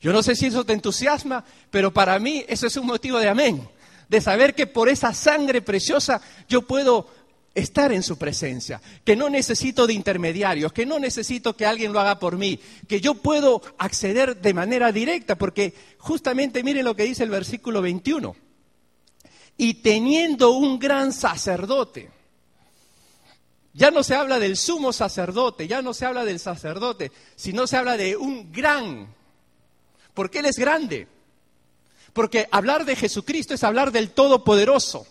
Yo 0.00 0.12
no 0.12 0.22
sé 0.22 0.36
si 0.36 0.46
eso 0.46 0.64
te 0.64 0.72
entusiasma, 0.72 1.44
pero 1.70 1.92
para 1.92 2.18
mí 2.18 2.44
eso 2.48 2.66
es 2.66 2.76
un 2.76 2.86
motivo 2.86 3.18
de 3.18 3.28
amén, 3.28 3.68
de 4.08 4.20
saber 4.20 4.54
que 4.54 4.66
por 4.66 4.88
esa 4.88 5.12
sangre 5.12 5.62
preciosa 5.62 6.20
yo 6.48 6.62
puedo 6.62 7.08
estar 7.54 7.92
en 7.92 8.02
su 8.02 8.18
presencia, 8.18 8.80
que 9.04 9.14
no 9.16 9.30
necesito 9.30 9.86
de 9.86 9.94
intermediarios, 9.94 10.72
que 10.72 10.86
no 10.86 10.98
necesito 10.98 11.56
que 11.56 11.66
alguien 11.66 11.92
lo 11.92 12.00
haga 12.00 12.18
por 12.18 12.36
mí, 12.36 12.58
que 12.88 13.00
yo 13.00 13.14
puedo 13.14 13.62
acceder 13.78 14.40
de 14.40 14.54
manera 14.54 14.90
directa, 14.90 15.36
porque 15.36 15.74
justamente 15.98 16.64
miren 16.64 16.84
lo 16.84 16.96
que 16.96 17.04
dice 17.04 17.22
el 17.22 17.30
versículo 17.30 17.80
21 17.80 18.34
y 19.56 19.74
teniendo 19.74 20.50
un 20.50 20.78
gran 20.78 21.12
sacerdote. 21.12 22.10
Ya 23.72 23.90
no 23.90 24.02
se 24.02 24.14
habla 24.14 24.38
del 24.38 24.56
sumo 24.56 24.92
sacerdote, 24.92 25.66
ya 25.66 25.82
no 25.82 25.94
se 25.94 26.06
habla 26.06 26.24
del 26.24 26.38
sacerdote, 26.38 27.10
sino 27.34 27.66
se 27.66 27.76
habla 27.76 27.96
de 27.96 28.16
un 28.16 28.52
gran. 28.52 29.12
Porque 30.12 30.38
Él 30.38 30.46
es 30.46 30.56
grande. 30.56 31.08
Porque 32.14 32.48
hablar 32.50 32.86
de 32.86 32.96
Jesucristo 32.96 33.52
es 33.52 33.64
hablar 33.64 33.92
del 33.92 34.10
Todopoderoso. 34.10 35.06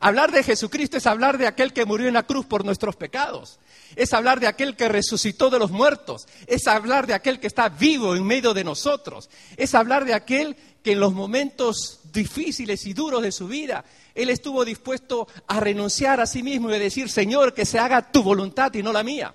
Hablar 0.00 0.32
de 0.32 0.42
Jesucristo 0.42 0.96
es 0.96 1.06
hablar 1.06 1.38
de 1.38 1.46
aquel 1.46 1.72
que 1.72 1.84
murió 1.84 2.08
en 2.08 2.14
la 2.14 2.24
cruz 2.24 2.44
por 2.44 2.64
nuestros 2.64 2.96
pecados. 2.96 3.60
Es 3.94 4.12
hablar 4.12 4.40
de 4.40 4.48
aquel 4.48 4.76
que 4.76 4.88
resucitó 4.88 5.48
de 5.48 5.60
los 5.60 5.70
muertos. 5.70 6.26
Es 6.46 6.66
hablar 6.66 7.06
de 7.06 7.14
aquel 7.14 7.38
que 7.38 7.46
está 7.46 7.68
vivo 7.68 8.16
en 8.16 8.24
medio 8.24 8.52
de 8.52 8.64
nosotros. 8.64 9.30
Es 9.56 9.74
hablar 9.74 10.04
de 10.04 10.14
aquel 10.14 10.56
que 10.82 10.92
en 10.92 11.00
los 11.00 11.14
momentos 11.14 12.00
difíciles 12.12 12.84
y 12.86 12.92
duros 12.92 13.22
de 13.22 13.32
su 13.32 13.46
vida, 13.46 13.84
Él 14.14 14.28
estuvo 14.28 14.64
dispuesto 14.64 15.28
a 15.46 15.60
renunciar 15.60 16.20
a 16.20 16.26
sí 16.26 16.42
mismo 16.42 16.70
y 16.70 16.74
a 16.74 16.78
decir, 16.78 17.08
Señor, 17.08 17.54
que 17.54 17.64
se 17.64 17.78
haga 17.78 18.10
tu 18.10 18.22
voluntad 18.22 18.74
y 18.74 18.82
no 18.82 18.92
la 18.92 19.04
mía. 19.04 19.34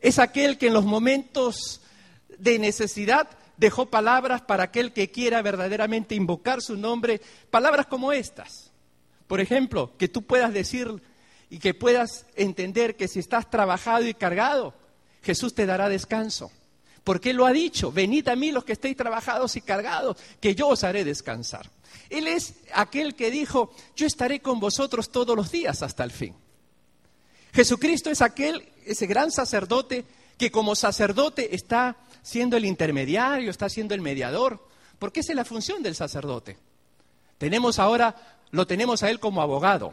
Es 0.00 0.18
aquel 0.18 0.56
que 0.56 0.68
en 0.68 0.74
los 0.74 0.84
momentos 0.84 1.82
de 2.38 2.58
necesidad 2.58 3.28
dejó 3.58 3.86
palabras 3.86 4.40
para 4.42 4.64
aquel 4.64 4.92
que 4.92 5.10
quiera 5.10 5.42
verdaderamente 5.42 6.14
invocar 6.14 6.62
su 6.62 6.76
nombre, 6.76 7.20
palabras 7.50 7.86
como 7.86 8.12
estas. 8.12 8.70
Por 9.26 9.40
ejemplo, 9.40 9.92
que 9.98 10.08
tú 10.08 10.22
puedas 10.22 10.54
decir 10.54 11.02
y 11.50 11.58
que 11.58 11.74
puedas 11.74 12.24
entender 12.34 12.96
que 12.96 13.08
si 13.08 13.18
estás 13.18 13.50
trabajado 13.50 14.06
y 14.06 14.14
cargado, 14.14 14.74
Jesús 15.22 15.54
te 15.54 15.66
dará 15.66 15.88
descanso. 15.88 16.50
Porque 17.04 17.32
lo 17.32 17.46
ha 17.46 17.52
dicho, 17.52 17.90
venid 17.90 18.28
a 18.28 18.36
mí 18.36 18.52
los 18.52 18.64
que 18.64 18.72
estéis 18.72 18.96
trabajados 18.96 19.56
y 19.56 19.60
cargados, 19.60 20.16
que 20.40 20.54
yo 20.54 20.68
os 20.68 20.84
haré 20.84 21.04
descansar. 21.04 21.70
Él 22.10 22.26
es 22.26 22.54
aquel 22.72 23.14
que 23.14 23.30
dijo, 23.30 23.72
yo 23.96 24.06
estaré 24.06 24.40
con 24.40 24.60
vosotros 24.60 25.10
todos 25.10 25.36
los 25.36 25.50
días 25.50 25.82
hasta 25.82 26.04
el 26.04 26.10
fin. 26.10 26.34
Jesucristo 27.52 28.10
es 28.10 28.20
aquel, 28.20 28.68
ese 28.84 29.06
gran 29.06 29.30
sacerdote, 29.30 30.04
que 30.38 30.50
como 30.50 30.76
sacerdote 30.76 31.54
está 31.54 31.96
siendo 32.22 32.56
el 32.56 32.64
intermediario, 32.64 33.50
está 33.50 33.68
siendo 33.68 33.94
el 33.94 34.00
mediador, 34.00 34.64
porque 34.98 35.20
esa 35.20 35.32
es 35.32 35.36
la 35.36 35.44
función 35.44 35.82
del 35.82 35.96
sacerdote. 35.96 36.56
Tenemos 37.38 37.78
ahora, 37.78 38.38
lo 38.52 38.66
tenemos 38.66 39.02
a 39.02 39.10
Él 39.10 39.20
como 39.20 39.42
abogado, 39.42 39.92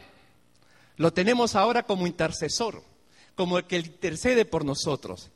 lo 0.98 1.12
tenemos 1.12 1.56
ahora 1.56 1.84
como 1.84 2.08
intercesor, 2.08 2.84
como 3.36 3.58
el 3.58 3.66
que 3.66 3.78
intercede 3.78 4.46
por 4.46 4.64
nosotros. 4.64 5.32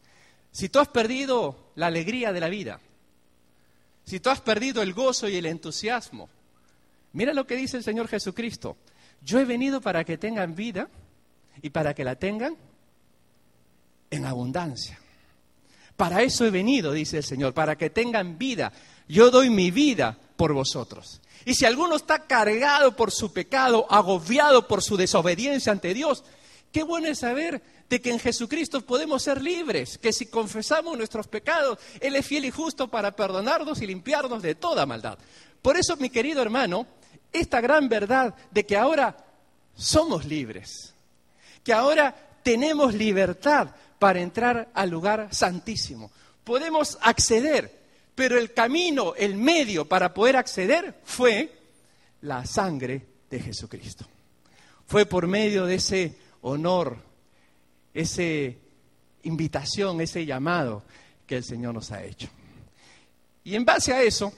Si 0.51 0.69
tú 0.69 0.79
has 0.79 0.87
perdido 0.87 1.71
la 1.75 1.87
alegría 1.87 2.31
de 2.31 2.39
la 2.39 2.49
vida, 2.49 2.79
si 4.05 4.19
tú 4.19 4.29
has 4.29 4.41
perdido 4.41 4.81
el 4.81 4.93
gozo 4.93 5.27
y 5.27 5.35
el 5.35 5.45
entusiasmo, 5.45 6.29
mira 7.13 7.33
lo 7.33 7.45
que 7.45 7.55
dice 7.55 7.77
el 7.77 7.83
Señor 7.83 8.07
Jesucristo. 8.07 8.77
Yo 9.21 9.39
he 9.39 9.45
venido 9.45 9.81
para 9.81 10.03
que 10.03 10.17
tengan 10.17 10.55
vida 10.55 10.87
y 11.61 11.71
para 11.71 11.93
que 11.93 12.03
la 12.03 12.15
tengan 12.15 12.55
en 14.09 14.25
abundancia. 14.25 14.99
Para 15.95 16.21
eso 16.23 16.45
he 16.45 16.49
venido, 16.49 16.93
dice 16.93 17.17
el 17.17 17.23
Señor, 17.23 17.53
para 17.53 17.77
que 17.77 17.89
tengan 17.89 18.37
vida. 18.37 18.71
Yo 19.07 19.31
doy 19.31 19.49
mi 19.49 19.69
vida 19.69 20.17
por 20.37 20.53
vosotros. 20.53 21.19
Y 21.45 21.55
si 21.55 21.65
alguno 21.65 21.95
está 21.95 22.25
cargado 22.25 22.95
por 22.95 23.11
su 23.11 23.33
pecado, 23.33 23.85
agobiado 23.89 24.67
por 24.67 24.81
su 24.81 24.95
desobediencia 24.95 25.71
ante 25.71 25.93
Dios, 25.93 26.23
qué 26.71 26.83
bueno 26.83 27.07
es 27.07 27.19
saber 27.19 27.61
de 27.89 28.01
que 28.01 28.11
en 28.11 28.19
Jesucristo 28.19 28.81
podemos 28.81 29.23
ser 29.23 29.41
libres, 29.41 29.97
que 29.97 30.13
si 30.13 30.27
confesamos 30.27 30.97
nuestros 30.97 31.27
pecados, 31.27 31.79
Él 31.99 32.15
es 32.15 32.25
fiel 32.25 32.45
y 32.45 32.51
justo 32.51 32.87
para 32.87 33.15
perdonarnos 33.15 33.81
y 33.81 33.87
limpiarnos 33.87 34.41
de 34.41 34.55
toda 34.55 34.85
maldad. 34.85 35.17
Por 35.61 35.75
eso, 35.75 35.97
mi 35.97 36.09
querido 36.09 36.41
hermano, 36.41 36.85
esta 37.33 37.59
gran 37.61 37.89
verdad 37.89 38.35
de 38.51 38.65
que 38.65 38.77
ahora 38.77 39.17
somos 39.75 40.25
libres, 40.25 40.93
que 41.63 41.73
ahora 41.73 42.15
tenemos 42.43 42.93
libertad 42.93 43.69
para 43.99 44.21
entrar 44.21 44.69
al 44.73 44.89
lugar 44.89 45.27
santísimo, 45.31 46.11
podemos 46.43 46.97
acceder, 47.01 47.79
pero 48.15 48.37
el 48.37 48.53
camino, 48.53 49.13
el 49.15 49.35
medio 49.35 49.85
para 49.85 50.13
poder 50.13 50.37
acceder 50.37 50.99
fue 51.03 51.53
la 52.21 52.45
sangre 52.45 53.05
de 53.29 53.39
Jesucristo. 53.39 54.05
Fue 54.87 55.05
por 55.05 55.27
medio 55.27 55.65
de 55.65 55.75
ese 55.75 56.15
honor 56.41 56.97
esa 57.93 58.23
invitación, 59.23 60.01
ese 60.01 60.25
llamado 60.25 60.83
que 61.27 61.37
el 61.37 61.43
Señor 61.43 61.73
nos 61.73 61.91
ha 61.91 62.03
hecho. 62.03 62.29
Y 63.43 63.55
en 63.55 63.65
base 63.65 63.93
a 63.93 64.01
eso, 64.01 64.33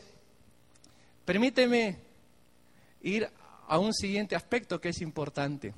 permíteme 1.25 1.97
ir 3.03 3.29
a 3.67 3.79
un 3.79 3.93
siguiente 3.93 4.35
aspecto 4.35 4.81
que 4.81 4.89
es 4.89 5.01
importante. 5.01 5.73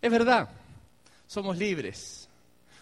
Es 0.00 0.10
verdad, 0.10 0.48
somos 1.26 1.56
libres. 1.56 2.29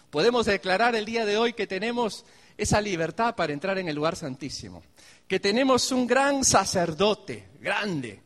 Podemos 0.09 0.45
declarar 0.45 0.95
el 0.95 1.05
día 1.05 1.25
de 1.25 1.37
hoy 1.37 1.53
que 1.53 1.67
tenemos 1.67 2.25
esa 2.57 2.81
libertad 2.81 3.35
para 3.35 3.53
entrar 3.53 3.77
en 3.77 3.87
el 3.87 3.95
lugar 3.95 4.15
santísimo, 4.15 4.83
que 5.27 5.39
tenemos 5.39 5.91
un 5.91 6.07
gran 6.07 6.43
sacerdote, 6.43 7.49
grande, 7.59 8.21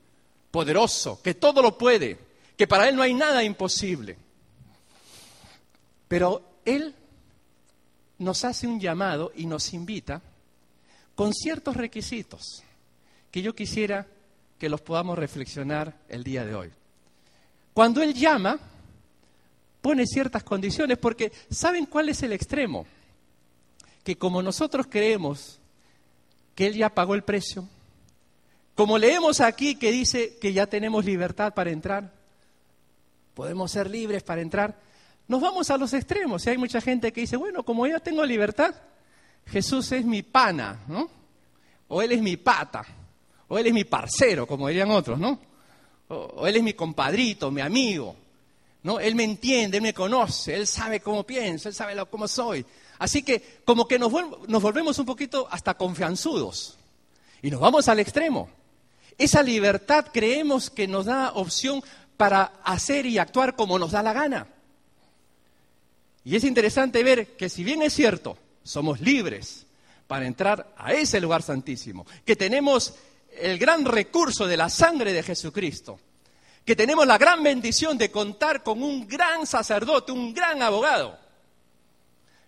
poderoso, 0.50 1.22
que 1.22 1.36
todo 1.36 1.62
lo 1.62 1.78
puede, 1.78 2.18
que 2.56 2.68
para 2.68 2.88
él 2.88 2.96
no 2.96 3.02
hay 3.02 3.14
nada 3.14 3.44
imposible. 3.44 4.18
Pero 6.14 6.60
Él 6.64 6.94
nos 8.20 8.46
hace 8.46 8.68
un 8.68 8.80
llamado 8.80 9.32
y 9.36 9.48
nos 9.48 9.74
invita 9.74 10.22
con 11.16 11.34
ciertos 11.34 11.76
requisitos 11.76 12.64
que 13.32 13.42
yo 13.42 13.56
quisiera 13.56 14.06
que 14.60 14.70
los 14.70 14.82
podamos 14.82 15.18
reflexionar 15.18 15.98
el 16.08 16.24
día 16.24 16.46
de 16.46 16.54
hoy. 16.54 16.72
Cuando 17.74 18.04
Él 18.04 18.14
llama, 18.14 18.60
pone 19.84 20.08
ciertas 20.08 20.46
condiciones 20.46 20.98
porque 20.98 21.34
¿saben 21.52 21.86
cuál 21.86 22.08
es 22.08 22.24
el 22.24 22.32
extremo? 22.32 22.86
Que 24.06 24.18
como 24.18 24.42
nosotros 24.42 24.88
creemos 24.90 25.60
que 26.56 26.68
Él 26.68 26.76
ya 26.76 26.90
pagó 26.90 27.16
el 27.16 27.24
precio, 27.26 27.68
como 28.76 28.98
leemos 28.98 29.42
aquí 29.42 29.76
que 29.76 29.92
dice 29.92 30.38
que 30.40 30.54
ya 30.54 30.68
tenemos 30.68 31.04
libertad 31.04 31.54
para 31.54 31.70
entrar, 31.70 32.14
podemos 33.34 33.72
ser 33.72 33.90
libres 33.90 34.24
para 34.24 34.42
entrar, 34.42 34.80
nos 35.28 35.42
vamos 35.42 35.70
a 35.70 35.78
los 35.78 35.94
extremos. 35.94 36.46
Y 36.46 36.52
hay 36.52 36.58
mucha 36.58 36.80
gente 36.80 37.12
que 37.12 37.20
dice, 37.20 37.36
bueno, 37.36 37.64
como 37.64 37.86
ya 37.86 38.00
tengo 38.00 38.26
libertad, 38.26 38.74
Jesús 39.48 39.92
es 39.92 40.06
mi 40.06 40.24
pana, 40.24 40.80
¿no? 40.88 41.10
O 41.90 42.02
Él 42.02 42.14
es 42.14 42.22
mi 42.22 42.38
pata, 42.38 42.86
o 43.50 43.60
Él 43.60 43.68
es 43.68 43.74
mi 43.74 43.84
parcero, 43.84 44.48
como 44.48 44.70
dirían 44.70 44.92
otros, 44.92 45.20
¿no? 45.20 45.38
O, 46.08 46.48
Él 46.48 46.56
es 46.56 46.64
mi 46.64 46.74
compadrito, 46.74 47.52
mi 47.52 47.60
amigo, 47.60 48.16
¿no? 48.84 49.00
Él 49.00 49.16
me 49.16 49.24
entiende, 49.24 49.78
Él 49.78 49.84
me 49.84 49.94
conoce, 49.94 50.56
Él 50.56 50.68
sabe 50.68 51.00
cómo 51.00 51.24
pienso, 51.24 51.70
Él 51.70 51.76
sabe 51.76 51.96
cómo 52.10 52.28
soy. 52.28 52.66
Así 53.00 53.24
que 53.24 53.62
como 53.66 53.88
que 53.88 53.98
nos, 53.98 54.12
nos 54.48 54.62
volvemos 54.62 55.00
un 55.00 55.06
poquito 55.06 55.48
hasta 55.50 55.74
confianzudos 55.74 56.78
y 57.42 57.50
nos 57.50 57.60
vamos 57.60 57.88
al 57.88 58.00
extremo. 58.00 58.50
Esa 59.18 59.44
libertad 59.44 60.08
creemos 60.12 60.70
que 60.70 60.88
nos 60.88 61.06
da 61.06 61.32
opción 61.34 61.84
para 62.18 62.54
hacer 62.64 63.06
y 63.06 63.18
actuar 63.18 63.56
como 63.56 63.80
nos 63.80 63.92
da 63.92 64.04
la 64.04 64.14
gana. 64.14 64.48
Y 66.26 66.36
es 66.36 66.44
interesante 66.44 67.04
ver 67.04 67.36
que 67.36 67.50
si 67.50 67.64
bien 67.64 67.82
es 67.82 67.94
cierto, 67.94 68.38
somos 68.64 69.02
libres 69.02 69.66
para 70.08 70.26
entrar 70.26 70.74
a 70.78 70.94
ese 70.94 71.20
lugar 71.20 71.42
santísimo, 71.42 72.06
que 72.26 72.36
tenemos 72.36 72.94
el 73.38 73.58
gran 73.58 73.84
recurso 73.86 74.48
de 74.48 74.58
la 74.58 74.70
sangre 74.70 75.12
de 75.12 75.24
Jesucristo, 75.24 76.00
que 76.66 76.76
tenemos 76.76 77.06
la 77.06 77.18
gran 77.18 77.44
bendición 77.44 77.98
de 77.98 78.12
contar 78.12 78.64
con 78.64 78.82
un 78.82 79.08
gran 79.08 79.46
sacerdote, 79.46 80.12
un 80.12 80.34
gran 80.34 80.62
abogado. 80.62 81.20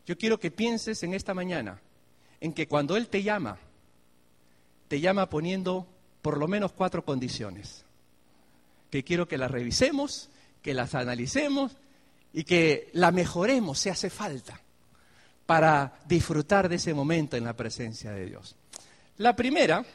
Yo 0.05 0.17
quiero 0.17 0.39
que 0.39 0.51
pienses 0.51 1.03
en 1.03 1.13
esta 1.13 1.33
mañana 1.33 1.81
en 2.39 2.53
que 2.53 2.67
cuando 2.67 2.95
Él 2.95 3.07
te 3.07 3.23
llama, 3.23 3.57
te 4.87 4.99
llama 5.01 5.29
poniendo 5.29 5.87
por 6.21 6.37
lo 6.37 6.47
menos 6.47 6.71
cuatro 6.71 7.03
condiciones, 7.03 7.83
que 8.89 9.03
quiero 9.03 9.27
que 9.27 9.37
las 9.37 9.51
revisemos, 9.51 10.29
que 10.61 10.73
las 10.73 10.95
analicemos 10.95 11.75
y 12.33 12.43
que 12.43 12.89
la 12.93 13.11
mejoremos 13.11 13.79
si 13.79 13.89
hace 13.89 14.09
falta 14.09 14.61
para 15.45 15.99
disfrutar 16.07 16.69
de 16.69 16.77
ese 16.77 16.93
momento 16.93 17.37
en 17.37 17.43
la 17.43 17.53
presencia 17.53 18.11
de 18.11 18.25
Dios. 18.25 18.55
La 19.17 19.35
primera 19.35 19.85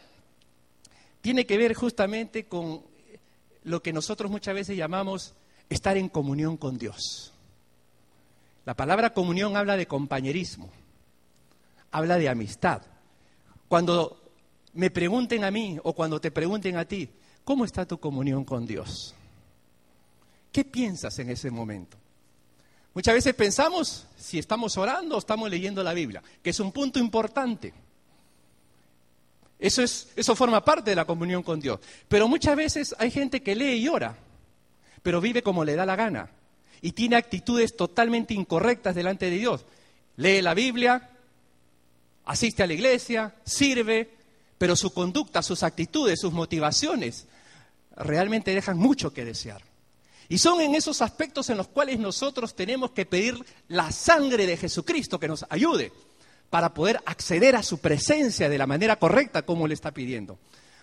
tiene 1.21 1.47
que 1.47 1.59
ver 1.59 1.75
justamente 1.75 2.45
con 2.45 2.89
lo 3.64 3.83
que 3.83 3.93
nosotros 3.93 4.31
muchas 4.31 4.55
veces 4.55 4.76
llamamos 4.76 5.35
estar 5.69 5.97
en 5.97 6.09
comunión 6.09 6.57
con 6.57 6.79
Dios. 6.79 7.33
La 8.64 8.75
palabra 8.75 9.14
comunión 9.14 9.57
habla 9.57 9.76
de 9.76 9.87
compañerismo, 9.87 10.71
habla 11.90 12.19
de 12.19 12.29
amistad. 12.29 12.83
Cuando 13.69 14.21
me 14.75 14.90
pregunten 14.90 15.45
a 15.45 15.50
mí 15.50 15.79
o 15.83 15.93
cuando 15.95 16.21
te 16.21 16.31
pregunten 16.31 16.76
a 16.76 16.85
ti, 16.85 17.09
¿cómo 17.45 17.64
está 17.64 17.87
tu 17.87 17.99
comunión 17.99 18.45
con 18.45 18.67
Dios? 18.67 19.14
¿Qué 20.52 20.64
piensas 20.64 21.19
en 21.19 21.31
ese 21.31 21.50
momento? 21.50 21.97
Muchas 22.93 23.14
veces 23.14 23.35
pensamos 23.35 24.07
si 24.17 24.38
estamos 24.38 24.76
orando 24.76 25.14
o 25.14 25.19
estamos 25.19 25.49
leyendo 25.49 25.83
la 25.83 25.93
Biblia, 25.93 26.23
que 26.43 26.50
es 26.50 26.59
un 26.61 26.73
punto 26.73 26.99
importante. 26.99 27.73
Eso, 29.60 29.82
es, 29.82 30.08
eso 30.16 30.34
forma 30.34 30.64
parte 30.64 30.90
de 30.90 30.96
la 30.96 31.04
comunión 31.04 31.42
con 31.42 31.60
Dios. 31.60 31.78
Pero 32.08 32.26
muchas 32.26 32.56
veces 32.56 32.94
hay 32.99 33.10
gente 33.10 33.42
que 33.42 33.54
lee 33.54 33.76
y 33.76 33.88
ora, 33.88 34.16
pero 35.02 35.20
vive 35.20 35.42
como 35.42 35.64
le 35.64 35.76
da 35.76 35.84
la 35.84 35.96
gana 35.96 36.30
y 36.80 36.92
tiene 36.92 37.16
actitudes 37.16 37.76
totalmente 37.76 38.32
incorrectas 38.32 38.94
delante 38.94 39.26
de 39.28 39.36
Dios. 39.36 39.66
Lee 40.16 40.40
la 40.40 40.54
Biblia, 40.54 41.10
asiste 42.25 42.62
a 42.62 42.66
la 42.66 42.73
iglesia, 42.73 43.34
sirve, 43.44 44.10
pero 44.56 44.75
su 44.76 44.92
conducta, 44.94 45.42
sus 45.42 45.62
actitudes, 45.62 46.20
sus 46.20 46.32
motivaciones 46.32 47.26
realmente 47.96 48.54
dejan 48.54 48.78
mucho 48.78 49.12
que 49.12 49.26
desear. 49.26 49.62
Y 50.30 50.38
son 50.38 50.60
en 50.62 50.75
esos 50.75 51.02
aspectos 51.02 51.50
en 51.50 51.58
los 51.58 51.68
cuales 51.68 51.99
nosotros 51.99 52.54
tenemos 52.54 52.92
que 52.92 53.04
pedir 53.04 53.36
la 53.68 53.92
sangre 53.92 54.46
de 54.46 54.56
Jesucristo 54.56 55.20
que 55.20 55.28
nos 55.28 55.44
ayude 55.50 55.92
para 56.50 56.75
poder 56.75 57.00
acceder 57.06 57.56
a 57.56 57.63
su 57.63 57.78
presencia 57.78 58.49
de 58.49 58.58
la 58.58 58.67
manera 58.67 58.97
correcta 58.97 59.43
como 59.43 59.67
le 59.67 59.75
está 59.75 59.93
pidiendo. 59.93 60.39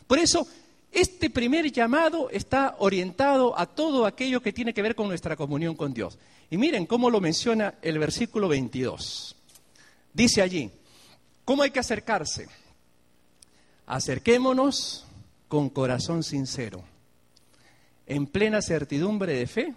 Por 0.08 0.18
eso, 0.18 0.48
este 0.92 1.30
primer 1.30 1.72
llamado 1.72 2.30
está 2.30 2.76
orientado 2.80 3.58
a 3.60 3.66
todo 3.66 4.06
aquello 4.06 4.42
que 4.42 4.54
tiene 4.54 4.74
que 4.74 4.82
ver 4.82 4.96
con 4.96 5.08
nuestra 5.08 5.36
comunión 5.36 5.76
con 5.76 5.94
Dios. 5.94 6.18
Y 6.50 6.58
miren 6.58 6.86
cómo 6.86 7.10
lo 7.10 7.20
menciona 7.20 7.76
el 7.82 8.00
versículo 8.00 8.48
22. 8.48 9.36
Dice 10.14 10.42
allí, 10.42 10.72
¿cómo 11.44 11.64
hay 11.64 11.72
que 11.72 11.80
acercarse? 11.80 12.48
Acerquémonos 13.86 15.06
con 15.48 15.70
corazón 15.70 16.24
sincero 16.24 16.84
en 18.08 18.26
plena 18.26 18.62
certidumbre 18.62 19.34
de 19.34 19.48
fe, 19.48 19.74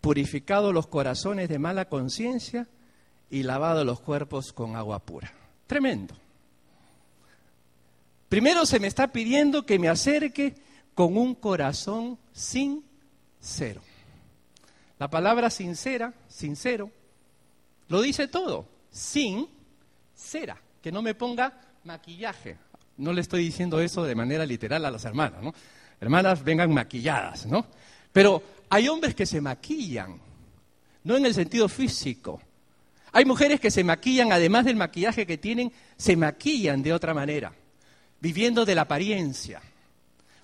purificado 0.00 0.72
los 0.72 0.86
corazones 0.86 1.48
de 1.48 1.58
mala 1.58 1.88
conciencia 1.88 2.68
y 3.30 3.42
lavado 3.42 3.84
los 3.84 4.00
cuerpos 4.00 4.52
con 4.52 4.76
agua 4.76 5.00
pura. 5.00 5.32
Tremendo. 5.66 6.14
Primero 8.28 8.66
se 8.66 8.80
me 8.80 8.86
está 8.86 9.08
pidiendo 9.08 9.64
que 9.64 9.78
me 9.78 9.88
acerque 9.88 10.54
con 10.94 11.16
un 11.16 11.34
corazón 11.34 12.18
sincero. 12.32 13.80
La 14.98 15.08
palabra 15.08 15.48
sincera, 15.50 16.12
sincero, 16.28 16.90
lo 17.88 18.02
dice 18.02 18.28
todo. 18.28 18.66
Sin 18.90 19.48
cera, 20.14 20.60
que 20.82 20.90
no 20.90 21.02
me 21.02 21.14
ponga 21.14 21.60
maquillaje. 21.84 22.58
No 22.96 23.12
le 23.12 23.20
estoy 23.20 23.44
diciendo 23.44 23.80
eso 23.80 24.02
de 24.02 24.14
manera 24.14 24.44
literal 24.44 24.84
a 24.84 24.90
las 24.90 25.04
hermanas, 25.04 25.42
¿no? 25.42 25.54
hermanas 26.00 26.42
vengan 26.42 26.72
maquilladas, 26.72 27.46
¿no? 27.46 27.66
Pero 28.12 28.42
hay 28.68 28.88
hombres 28.88 29.14
que 29.14 29.26
se 29.26 29.40
maquillan, 29.40 30.20
no 31.04 31.16
en 31.16 31.26
el 31.26 31.34
sentido 31.34 31.68
físico. 31.68 32.40
Hay 33.12 33.24
mujeres 33.24 33.60
que 33.60 33.70
se 33.70 33.84
maquillan, 33.84 34.32
además 34.32 34.64
del 34.64 34.76
maquillaje 34.76 35.26
que 35.26 35.38
tienen, 35.38 35.72
se 35.96 36.16
maquillan 36.16 36.82
de 36.82 36.92
otra 36.92 37.14
manera, 37.14 37.52
viviendo 38.20 38.64
de 38.64 38.74
la 38.74 38.82
apariencia, 38.82 39.62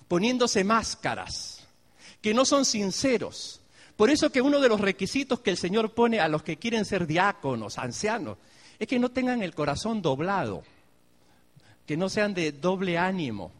poniéndose 0.07 0.63
máscaras, 0.63 1.65
que 2.21 2.33
no 2.33 2.45
son 2.45 2.65
sinceros. 2.65 3.61
Por 3.95 4.09
eso 4.09 4.31
que 4.31 4.41
uno 4.41 4.59
de 4.59 4.69
los 4.69 4.81
requisitos 4.81 5.39
que 5.39 5.51
el 5.51 5.57
Señor 5.57 5.93
pone 5.93 6.19
a 6.19 6.27
los 6.27 6.43
que 6.43 6.57
quieren 6.57 6.85
ser 6.85 7.07
diáconos, 7.07 7.77
ancianos, 7.77 8.37
es 8.79 8.87
que 8.87 8.99
no 8.99 9.09
tengan 9.09 9.41
el 9.41 9.55
corazón 9.55 10.01
doblado, 10.01 10.63
que 11.85 11.95
no 11.95 12.09
sean 12.09 12.33
de 12.33 12.51
doble 12.51 12.97
ánimo, 12.97 13.51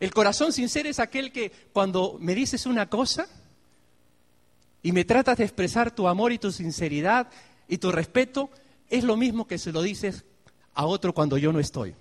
el 0.00 0.14
corazón 0.14 0.52
sincero 0.54 0.88
es 0.88 0.98
aquel 0.98 1.30
que 1.30 1.52
cuando 1.74 2.16
me 2.18 2.34
dices 2.34 2.64
una 2.64 2.88
cosa 2.88 3.28
y 4.82 4.92
me 4.92 5.04
tratas 5.04 5.36
de 5.36 5.44
expresar 5.44 5.94
tu 5.94 6.08
amor 6.08 6.32
y 6.32 6.38
tu 6.38 6.50
sinceridad 6.50 7.28
y 7.70 7.78
tu 7.78 7.90
respeto, 7.92 8.50
es 8.90 9.04
lo 9.04 9.16
mismo 9.16 9.46
que 9.46 9.56
se 9.56 9.72
lo 9.72 9.80
dices 9.80 10.24
a 10.74 10.84
otro 10.84 11.14
cuando 11.14 11.38
yo 11.38 11.52
no 11.52 11.60
estoy. 11.60 11.94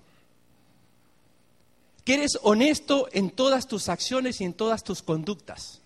Que 2.04 2.16
eres 2.16 2.40
honesto 2.42 3.08
en 3.12 3.30
todas 3.30 3.68
tus 3.68 3.88
acciones 3.88 4.42
y 4.42 4.46
en 4.46 4.54
todas 4.54 4.84
tus 4.84 5.04
conductas. 5.04 5.82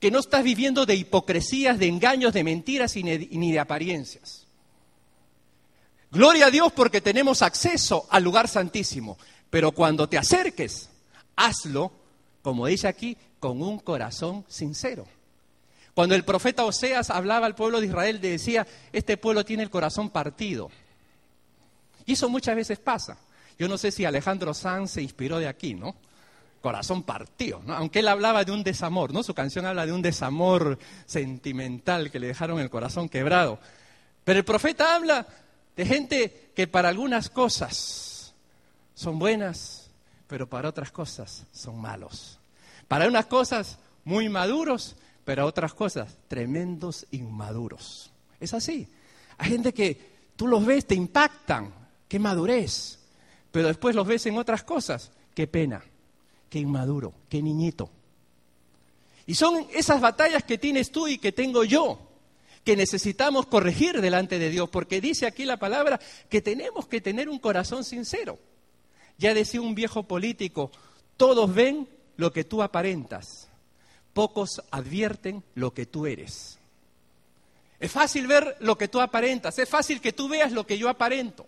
Que 0.00 0.10
no 0.10 0.18
estás 0.18 0.42
viviendo 0.42 0.84
de 0.84 0.96
hipocresías, 0.96 1.78
de 1.78 1.86
engaños, 1.86 2.34
de 2.34 2.42
mentiras 2.42 2.96
ni 2.96 3.52
de 3.52 3.58
apariencias. 3.60 4.46
Gloria 6.10 6.46
a 6.46 6.50
Dios 6.50 6.72
porque 6.72 7.00
tenemos 7.00 7.40
acceso 7.40 8.06
al 8.10 8.24
lugar 8.24 8.48
santísimo. 8.48 9.16
Pero 9.48 9.70
cuando 9.70 10.08
te 10.08 10.18
acerques, 10.18 10.90
hazlo, 11.36 11.92
como 12.42 12.66
dice 12.66 12.88
aquí, 12.88 13.16
con 13.38 13.62
un 13.62 13.78
corazón 13.78 14.44
sincero. 14.48 15.06
Cuando 15.94 16.14
el 16.14 16.24
profeta 16.24 16.64
Oseas 16.64 17.10
hablaba 17.10 17.46
al 17.46 17.54
pueblo 17.54 17.80
de 17.80 17.86
Israel, 17.86 18.20
decía, 18.20 18.66
este 18.92 19.16
pueblo 19.16 19.44
tiene 19.44 19.62
el 19.62 19.70
corazón 19.70 20.10
partido. 20.10 20.70
Y 22.04 22.14
eso 22.14 22.28
muchas 22.28 22.56
veces 22.56 22.78
pasa. 22.78 23.16
Yo 23.58 23.68
no 23.68 23.78
sé 23.78 23.92
si 23.92 24.04
Alejandro 24.04 24.52
Sanz 24.54 24.92
se 24.92 25.02
inspiró 25.02 25.38
de 25.38 25.46
aquí, 25.46 25.74
¿no? 25.74 25.94
Corazón 26.60 27.04
partido, 27.04 27.62
¿no? 27.64 27.74
Aunque 27.74 28.00
él 28.00 28.08
hablaba 28.08 28.44
de 28.44 28.50
un 28.50 28.64
desamor, 28.64 29.12
¿no? 29.12 29.22
Su 29.22 29.34
canción 29.34 29.66
habla 29.66 29.86
de 29.86 29.92
un 29.92 30.02
desamor 30.02 30.78
sentimental 31.06 32.10
que 32.10 32.18
le 32.18 32.26
dejaron 32.26 32.58
el 32.58 32.70
corazón 32.70 33.08
quebrado. 33.08 33.60
Pero 34.24 34.38
el 34.40 34.44
profeta 34.44 34.96
habla 34.96 35.26
de 35.76 35.86
gente 35.86 36.50
que 36.56 36.66
para 36.66 36.88
algunas 36.88 37.30
cosas 37.30 38.34
son 38.94 39.18
buenas, 39.18 39.90
pero 40.26 40.48
para 40.48 40.68
otras 40.68 40.90
cosas 40.90 41.46
son 41.52 41.80
malos. 41.80 42.38
Para 42.88 43.06
unas 43.06 43.26
cosas 43.26 43.78
muy 44.04 44.28
maduros, 44.28 44.96
pero 45.24 45.46
otras 45.46 45.74
cosas 45.74 46.16
tremendos 46.28 47.06
inmaduros. 47.10 48.10
Es 48.40 48.54
así. 48.54 48.88
Hay 49.38 49.50
gente 49.50 49.72
que 49.72 50.14
Tú 50.36 50.48
los 50.48 50.64
ves, 50.64 50.86
te 50.86 50.94
impactan, 50.94 51.72
qué 52.08 52.18
madurez. 52.18 52.98
Pero 53.50 53.68
después 53.68 53.94
los 53.94 54.06
ves 54.06 54.26
en 54.26 54.36
otras 54.36 54.64
cosas, 54.64 55.12
qué 55.34 55.46
pena, 55.46 55.84
qué 56.50 56.58
inmaduro, 56.58 57.14
qué 57.28 57.40
niñito. 57.40 57.88
Y 59.26 59.34
son 59.34 59.66
esas 59.72 60.00
batallas 60.00 60.42
que 60.42 60.58
tienes 60.58 60.90
tú 60.90 61.06
y 61.06 61.18
que 61.18 61.32
tengo 61.32 61.64
yo, 61.64 61.98
que 62.64 62.76
necesitamos 62.76 63.46
corregir 63.46 64.00
delante 64.00 64.38
de 64.38 64.50
Dios, 64.50 64.68
porque 64.68 65.00
dice 65.00 65.26
aquí 65.26 65.44
la 65.44 65.56
palabra 65.56 66.00
que 66.28 66.42
tenemos 66.42 66.88
que 66.88 67.00
tener 67.00 67.28
un 67.28 67.38
corazón 67.38 67.84
sincero. 67.84 68.38
Ya 69.16 69.32
decía 69.32 69.60
un 69.60 69.76
viejo 69.76 70.02
político, 70.02 70.72
todos 71.16 71.54
ven 71.54 71.88
lo 72.16 72.32
que 72.32 72.42
tú 72.42 72.60
aparentas, 72.60 73.48
pocos 74.14 74.62
advierten 74.70 75.42
lo 75.54 75.74
que 75.74 75.84
tú 75.84 76.06
eres. 76.06 76.58
Es 77.78 77.92
fácil 77.92 78.26
ver 78.26 78.56
lo 78.60 78.78
que 78.78 78.88
tú 78.88 79.00
aparentas, 79.00 79.58
es 79.58 79.68
fácil 79.68 80.00
que 80.00 80.12
tú 80.12 80.28
veas 80.28 80.52
lo 80.52 80.66
que 80.66 80.78
yo 80.78 80.88
aparento. 80.88 81.46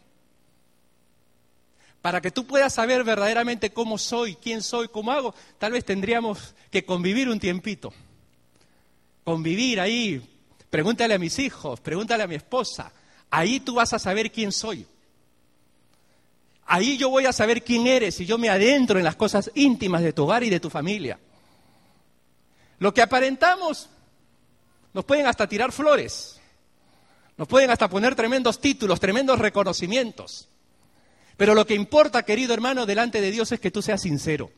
Para 2.02 2.20
que 2.20 2.31
tú 2.31 2.46
puedas 2.46 2.74
saber 2.74 3.05
verdaderamente 3.05 3.70
cómo 3.70 3.96
soy, 3.96 4.37
quién 4.37 4.62
soy, 4.62 4.88
cómo 4.88 5.12
hago, 5.12 5.35
tal 5.59 5.72
vez 5.72 5.85
tendríamos 5.85 6.55
que 6.70 6.85
convivir 6.85 7.29
un 7.29 7.40
tiempito. 7.40 7.92
Convivir 9.24 9.81
ahí, 9.81 10.22
pregúntale 10.68 11.14
a 11.14 11.18
mis 11.18 11.38
hijos, 11.38 11.81
pregúntale 11.81 12.22
a 12.22 12.29
mi 12.29 12.35
esposa. 12.35 12.92
Ahí 13.31 13.61
tú 13.61 13.74
vas 13.74 13.92
a 13.92 13.98
saber 13.98 14.31
quién 14.31 14.52
soy. 14.52 14.87
Ahí 16.66 16.96
yo 16.96 17.11
voy 17.11 17.26
a 17.26 17.33
saber 17.33 17.62
quién 17.62 17.87
eres 17.87 18.20
y 18.20 18.26
yo 18.26 18.38
me 18.38 18.50
adentro 18.50 18.98
en 18.98 19.05
las 19.05 19.16
cosas 19.16 19.50
íntimas 19.55 20.02
de 20.02 20.12
tu 20.12 20.24
hogar 20.24 20.42
y 20.44 20.50
de 20.50 20.61
tu 20.61 20.68
familia. 20.68 21.18
Lo 22.78 22.92
que 22.92 23.02
aparentamos 23.02 23.88
nos 24.92 25.04
pueden 25.04 25.26
hasta 25.26 25.48
tirar 25.48 25.72
flores, 25.72 26.40
nos 27.36 27.48
pueden 27.48 27.70
hasta 27.70 27.88
poner 27.88 28.14
tremendos 28.14 28.60
títulos, 28.60 29.00
tremendos 29.00 29.38
reconocimientos. 29.38 30.48
Pero 31.36 31.54
lo 31.54 31.66
que 31.66 31.74
importa, 31.74 32.22
querido 32.22 32.54
hermano, 32.54 32.86
delante 32.86 33.20
de 33.20 33.30
Dios 33.30 33.52
es 33.52 33.60
que 33.60 33.70
tú 33.70 33.82
seas 33.82 34.00
sincero. 34.00 34.50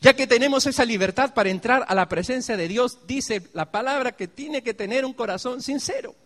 Ya 0.00 0.14
que 0.14 0.26
tenemos 0.26 0.66
esa 0.66 0.84
libertad 0.84 1.32
para 1.32 1.50
entrar 1.50 1.84
a 1.86 1.94
la 1.94 2.08
presencia 2.08 2.56
de 2.56 2.66
Dios, 2.66 3.06
dice 3.06 3.48
la 3.52 3.70
palabra 3.70 4.12
que 4.12 4.26
tiene 4.26 4.62
que 4.62 4.74
tener 4.74 5.04
un 5.04 5.12
corazón 5.12 5.62
sincero. 5.62 6.16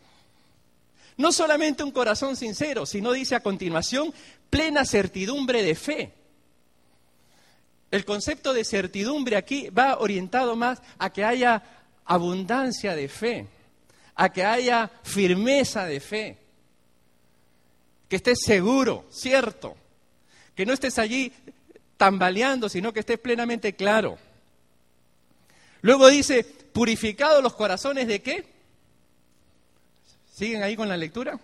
No 1.18 1.30
solamente 1.30 1.84
un 1.84 1.90
corazón 1.90 2.36
sincero, 2.36 2.86
sino 2.86 3.12
dice 3.12 3.34
a 3.34 3.40
continuación, 3.40 4.14
plena 4.48 4.86
certidumbre 4.86 5.62
de 5.62 5.74
fe. 5.74 6.14
El 7.90 8.04
concepto 8.04 8.52
de 8.52 8.64
certidumbre 8.64 9.36
aquí 9.36 9.70
va 9.70 9.98
orientado 9.98 10.56
más 10.56 10.82
a 10.98 11.12
que 11.12 11.24
haya 11.24 11.62
abundancia 12.04 12.94
de 12.94 13.08
fe, 13.08 13.46
a 14.14 14.32
que 14.32 14.44
haya 14.44 14.90
firmeza 15.02 15.86
de 15.86 16.00
fe 16.00 16.46
que 18.08 18.16
estés 18.16 18.40
seguro, 18.42 19.04
cierto, 19.10 19.76
que 20.54 20.66
no 20.66 20.72
estés 20.72 20.98
allí 20.98 21.32
tambaleando, 21.96 22.68
sino 22.68 22.92
que 22.92 23.00
estés 23.00 23.18
plenamente 23.18 23.74
claro. 23.74 24.18
Luego 25.82 26.08
dice, 26.08 26.44
purificados 26.44 27.42
los 27.42 27.54
corazones 27.54 28.06
de 28.06 28.22
qué? 28.22 28.46
¿Siguen 30.32 30.62
ahí 30.62 30.76
con 30.76 30.88
la 30.88 30.96
lectura? 30.96 31.38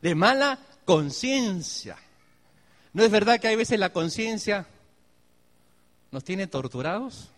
De 0.00 0.14
mala 0.14 0.58
conciencia. 0.84 1.96
¿No 2.92 3.04
es 3.04 3.10
verdad 3.10 3.40
que 3.40 3.48
hay 3.48 3.56
veces 3.56 3.78
la 3.78 3.92
conciencia 3.92 4.66
nos 6.12 6.22
tiene 6.22 6.46
torturados? 6.46 7.30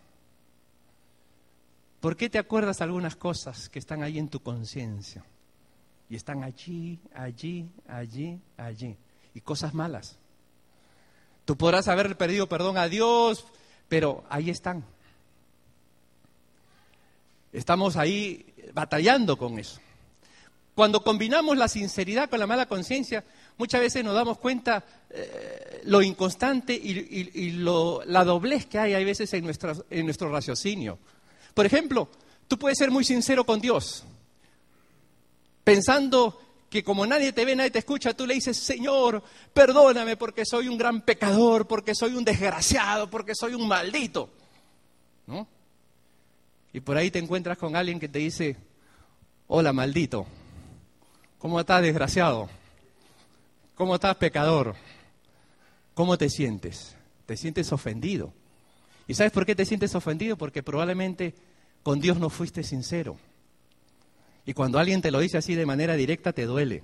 ¿Por 2.01 2.17
qué 2.17 2.29
te 2.29 2.39
acuerdas 2.39 2.83
algunas 2.83 3.17
cosas 3.17 3.71
que 3.71 3.79
están 3.79 4.03
ahí 4.03 4.19
en 4.19 4.29
tu 4.29 4.41
conciencia? 4.41 5.25
Y 6.11 6.17
están 6.17 6.45
allí, 6.45 6.99
allí, 7.15 7.67
allí, 7.89 8.39
allí. 8.59 8.97
Y 9.33 9.41
cosas 9.41 9.73
malas. 9.73 10.19
Tú 11.47 11.57
podrás 11.57 11.89
haber 11.89 12.17
pedido 12.19 12.47
perdón 12.47 12.77
a 12.77 12.89
Dios, 12.89 13.47
pero 13.89 14.25
ahí 14.29 14.51
están. 14.51 14.85
Estamos 17.53 17.97
ahí 17.97 18.45
batallando 18.75 19.39
con 19.39 19.59
eso. 19.59 19.81
Cuando 20.75 21.03
combinamos 21.03 21.57
la 21.57 21.69
sinceridad 21.69 22.29
con 22.29 22.41
la 22.41 22.47
mala 22.47 22.67
conciencia, 22.67 23.25
muchas 23.57 23.81
veces 23.81 24.05
nos 24.05 24.15
damos 24.15 24.39
cuenta 24.39 24.85
eh, 25.11 25.83
lo 25.85 26.03
inconstante 26.03 26.75
y, 26.75 27.51
la 27.53 28.25
doblez 28.25 28.67
que 28.67 28.79
hay, 28.79 28.95
hay 28.95 29.05
veces 29.05 29.33
en, 29.35 29.51
en 29.91 30.05
nuestro 30.05 30.31
raciocinio. 30.31 30.99
Por 31.53 31.67
ejemplo, 31.67 32.09
tú 32.49 32.59
puedes 32.59 32.79
ser 32.79 32.91
muy 32.91 33.05
sincero 33.05 33.45
con 33.45 33.61
Dios, 33.61 34.05
pensando 35.63 36.41
que 36.69 36.83
como 36.83 37.07
nadie 37.07 37.33
te 37.33 37.45
ve, 37.45 37.55
nadie 37.55 37.71
te 37.71 37.79
escucha, 37.79 38.15
tú 38.15 38.27
le 38.27 38.35
dices, 38.35 38.57
Señor, 38.57 39.23
perdóname 39.53 40.17
porque 40.17 40.45
soy 40.45 40.67
un 40.67 40.77
gran 40.77 41.03
pecador, 41.03 41.69
porque 41.69 41.95
soy 41.95 42.15
un 42.15 42.25
desgraciado, 42.25 43.09
porque 43.09 43.33
soy 43.37 43.55
un 43.55 43.69
maldito. 43.69 44.29
¿No? 45.29 45.47
Y 46.73 46.81
por 46.81 46.97
ahí 46.97 47.13
te 47.13 47.21
encuentras 47.21 47.57
con 47.57 47.77
alguien 47.77 48.01
que 48.01 48.09
te 48.09 48.19
dice, 48.19 48.57
hola 49.47 49.73
maldito, 49.73 50.27
¿cómo 51.39 51.61
estás 51.61 51.83
desgraciado? 51.83 52.49
¿Cómo 53.75 53.97
estás 53.97 54.17
pecador? 54.17 54.77
¿Cómo 55.95 56.17
te 56.17 56.31
sientes? 56.31 56.95
Te 57.27 57.37
sientes 57.37 57.73
ofendido. 57.73 58.33
¿Y 59.09 59.15
sabes 59.15 59.33
por 59.33 59.45
qué 59.45 59.55
te 59.55 59.65
sientes 59.65 59.95
ofendido? 59.95 60.37
Porque 60.37 60.63
probablemente 60.63 61.35
con 61.83 62.01
Dios 62.01 62.19
no 62.19 62.31
fuiste 62.31 62.63
sincero. 62.63 63.19
Y 64.47 64.55
cuando 64.55 64.79
alguien 64.79 65.03
te 65.03 65.11
lo 65.11 65.21
dice 65.21 65.39
así 65.39 65.55
de 65.55 65.67
manera 65.67 65.95
directa, 65.95 66.33
te 66.33 66.47
duele. 66.47 66.83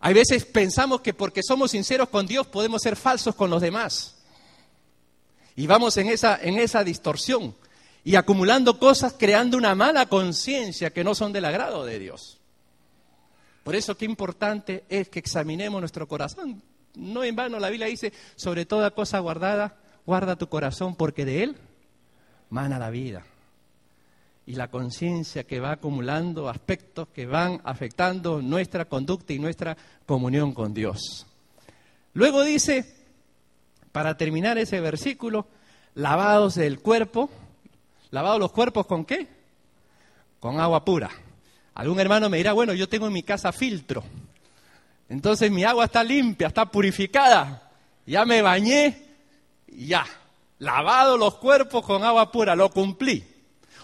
Hay 0.00 0.14
veces 0.14 0.44
pensamos 0.44 1.00
que 1.00 1.12
porque 1.12 1.42
somos 1.42 1.72
sinceros 1.72 2.08
con 2.08 2.26
Dios 2.26 2.46
podemos 2.46 2.82
ser 2.82 2.96
falsos 2.96 3.34
con 3.34 3.50
los 3.50 3.60
demás. 3.60 4.16
Y 5.56 5.66
vamos 5.66 5.96
en 5.96 6.08
esa, 6.08 6.38
en 6.40 6.58
esa 6.58 6.84
distorsión 6.84 7.54
y 8.04 8.14
acumulando 8.14 8.78
cosas, 8.78 9.14
creando 9.18 9.56
una 9.56 9.74
mala 9.74 10.06
conciencia 10.06 10.90
que 10.90 11.02
no 11.02 11.16
son 11.16 11.32
del 11.32 11.46
agrado 11.46 11.84
de 11.84 11.98
Dios. 11.98 12.37
Por 13.68 13.76
eso 13.76 13.98
qué 13.98 14.06
importante 14.06 14.84
es 14.88 15.10
que 15.10 15.18
examinemos 15.18 15.78
nuestro 15.78 16.08
corazón. 16.08 16.62
No 16.94 17.22
en 17.22 17.36
vano 17.36 17.58
la 17.58 17.68
Biblia 17.68 17.86
dice, 17.86 18.14
sobre 18.34 18.64
toda 18.64 18.92
cosa 18.92 19.18
guardada, 19.18 19.76
guarda 20.06 20.36
tu 20.36 20.48
corazón 20.48 20.96
porque 20.96 21.26
de 21.26 21.42
él 21.42 21.56
mana 22.48 22.78
la 22.78 22.88
vida 22.88 23.26
y 24.46 24.54
la 24.54 24.70
conciencia 24.70 25.44
que 25.44 25.60
va 25.60 25.72
acumulando 25.72 26.48
aspectos 26.48 27.08
que 27.08 27.26
van 27.26 27.60
afectando 27.62 28.40
nuestra 28.40 28.86
conducta 28.86 29.34
y 29.34 29.38
nuestra 29.38 29.76
comunión 30.06 30.54
con 30.54 30.72
Dios. 30.72 31.26
Luego 32.14 32.44
dice, 32.44 32.90
para 33.92 34.16
terminar 34.16 34.56
ese 34.56 34.80
versículo, 34.80 35.46
lavados 35.94 36.54
del 36.54 36.80
cuerpo, 36.80 37.28
lavados 38.12 38.40
los 38.40 38.50
cuerpos 38.50 38.86
con 38.86 39.04
qué? 39.04 39.28
Con 40.40 40.58
agua 40.58 40.86
pura. 40.86 41.10
Algún 41.78 42.00
hermano 42.00 42.28
me 42.28 42.38
dirá, 42.38 42.54
bueno, 42.54 42.74
yo 42.74 42.88
tengo 42.88 43.06
en 43.06 43.12
mi 43.12 43.22
casa 43.22 43.52
filtro, 43.52 44.02
entonces 45.08 45.48
mi 45.48 45.62
agua 45.62 45.84
está 45.84 46.02
limpia, 46.02 46.48
está 46.48 46.66
purificada, 46.66 47.70
ya 48.04 48.24
me 48.24 48.42
bañé, 48.42 49.00
ya, 49.68 50.04
lavado 50.58 51.16
los 51.16 51.36
cuerpos 51.36 51.84
con 51.84 52.02
agua 52.02 52.32
pura, 52.32 52.56
lo 52.56 52.68
cumplí. 52.70 53.24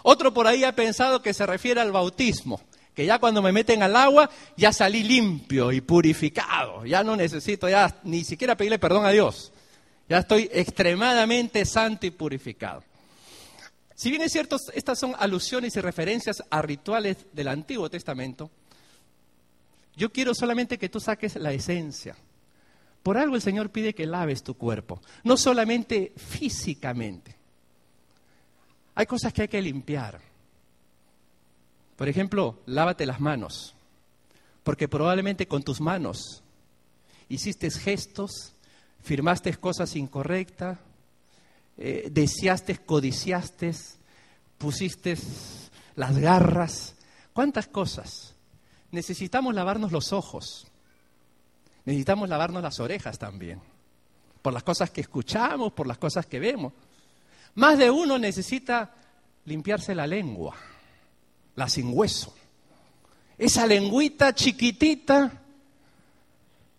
Otro 0.03 0.35
por 0.35 0.49
ahí 0.49 0.65
ha 0.65 0.75
pensado 0.75 1.23
que 1.23 1.33
se 1.33 1.47
refiere 1.47 1.81
al 1.81 1.93
bautismo, 1.93 2.61
que 2.95 3.07
ya 3.07 3.21
cuando 3.21 3.41
me 3.41 3.53
meten 3.53 3.85
al 3.85 3.95
agua 3.95 4.29
ya 4.57 4.73
salí 4.73 5.05
limpio 5.05 5.71
y 5.71 5.81
purificado, 5.81 6.85
ya 6.85 7.05
no 7.05 7.15
necesito 7.15 7.69
ya 7.69 7.95
ni 8.03 8.25
siquiera 8.25 8.57
pedirle 8.57 8.81
perdón 8.81 9.07
a 9.07 9.11
Dios, 9.11 9.53
ya 10.09 10.19
estoy 10.19 10.51
extremadamente 10.53 11.65
santo 11.65 12.07
y 12.07 12.11
purificado. 12.11 12.83
Si 13.95 14.11
bien 14.11 14.23
es 14.23 14.33
cierto, 14.33 14.57
estas 14.75 14.99
son 14.99 15.15
alusiones 15.19 15.77
y 15.77 15.81
referencias 15.81 16.43
a 16.51 16.63
rituales 16.63 17.19
del 17.33 17.49
Antiguo 17.49 17.89
Testamento, 17.89 18.51
yo 19.97 20.11
quiero 20.11 20.35
solamente 20.35 20.79
que 20.79 20.89
tú 20.89 20.99
saques 20.99 21.37
la 21.37 21.53
esencia. 21.53 22.17
Por 23.03 23.17
algo 23.17 23.37
el 23.37 23.43
Señor 23.43 23.71
pide 23.71 23.95
que 23.95 24.07
laves 24.07 24.43
tu 24.43 24.55
cuerpo, 24.55 25.01
no 25.23 25.37
solamente 25.37 26.13
físicamente, 26.17 27.37
hay 28.95 29.07
cosas 29.07 29.33
que 29.33 29.43
hay 29.43 29.49
que 29.49 29.63
limpiar. 29.63 30.21
Por 31.97 32.09
ejemplo, 32.09 32.59
lávate 32.67 33.07
las 33.07 33.21
manos, 33.21 33.75
porque 34.63 34.89
probablemente 34.89 35.47
con 35.47 35.63
tus 35.63 35.81
manos 35.81 36.43
hiciste 37.29 37.71
gestos, 37.71 38.55
firmaste 39.03 39.55
cosas 39.55 39.95
incorrectas, 39.95 40.79
eh, 41.77 42.09
deseaste, 42.11 42.79
codiciaste, 42.79 43.73
pusiste 44.59 45.17
las 45.97 46.17
garras. 46.19 46.95
¿Cuántas 47.33 47.67
cosas? 47.67 48.35
Necesitamos 48.91 49.55
lavarnos 49.55 49.91
los 49.91 50.13
ojos, 50.13 50.69
necesitamos 51.85 52.29
lavarnos 52.29 52.63
las 52.63 52.79
orejas 52.79 53.19
también, 53.19 53.61
por 54.41 54.53
las 54.53 54.63
cosas 54.63 54.91
que 54.91 55.01
escuchamos, 55.01 55.73
por 55.73 55.87
las 55.87 55.99
cosas 55.99 56.27
que 56.27 56.39
vemos. 56.39 56.73
Más 57.57 57.77
de 57.77 57.91
uno 57.91 58.19
necesita 58.19 58.95
limpiarse 59.47 59.95
la 59.95 60.07
lengua, 60.07 60.57
la 61.57 61.69
sin 61.69 61.91
hueso. 61.93 62.35
Esa 63.37 63.67
lengüita 63.67 64.33
chiquitita, 64.33 65.43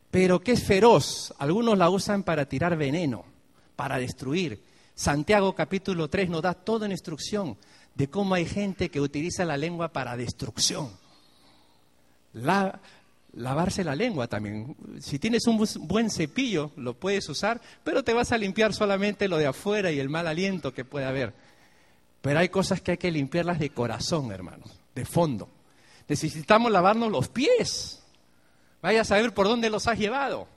pero 0.09 0.39
que 0.39 0.53
es 0.53 0.63
feroz. 0.63 1.33
Algunos 1.37 1.77
la 1.77 1.89
usan 1.89 2.23
para 2.23 2.47
tirar 2.47 2.77
veneno, 2.77 3.25
para 3.75 3.97
destruir. 3.97 4.63
Santiago 4.95 5.53
capítulo 5.53 6.09
3 6.09 6.29
nos 6.29 6.41
da 6.41 6.53
toda 6.53 6.85
una 6.85 6.93
instrucción 6.93 7.57
de 7.93 8.09
cómo 8.09 8.33
hay 8.33 8.45
gente 8.45 8.89
que 8.89 9.01
utiliza 9.01 9.43
la 9.43 9.57
lengua 9.57 9.89
para 9.89 10.15
destrucción. 10.15 10.89
La, 12.31 12.79
lavarse 13.33 13.83
la 13.83 13.93
lengua 13.93 14.27
también. 14.27 14.75
Si 15.01 15.19
tienes 15.19 15.47
un 15.47 15.65
buen 15.81 16.09
cepillo, 16.09 16.71
lo 16.77 16.93
puedes 16.93 17.27
usar, 17.27 17.61
pero 17.83 18.03
te 18.03 18.13
vas 18.13 18.31
a 18.31 18.37
limpiar 18.37 18.73
solamente 18.73 19.27
lo 19.27 19.37
de 19.37 19.47
afuera 19.47 19.91
y 19.91 19.99
el 19.99 20.09
mal 20.09 20.27
aliento 20.27 20.73
que 20.73 20.85
puede 20.85 21.05
haber. 21.05 21.33
Pero 22.21 22.39
hay 22.39 22.49
cosas 22.49 22.79
que 22.79 22.91
hay 22.91 22.97
que 22.97 23.11
limpiarlas 23.11 23.59
de 23.59 23.71
corazón, 23.71 24.31
hermanos, 24.31 24.71
de 24.95 25.05
fondo. 25.05 25.49
Necesitamos 26.07 26.71
lavarnos 26.71 27.11
los 27.11 27.27
pies. 27.27 28.01
Vaya 28.81 29.01
a 29.01 29.05
saber 29.05 29.33
por 29.33 29.47
dónde 29.47 29.69
los 29.69 29.87
has 29.87 29.99
llevado, 29.99 30.47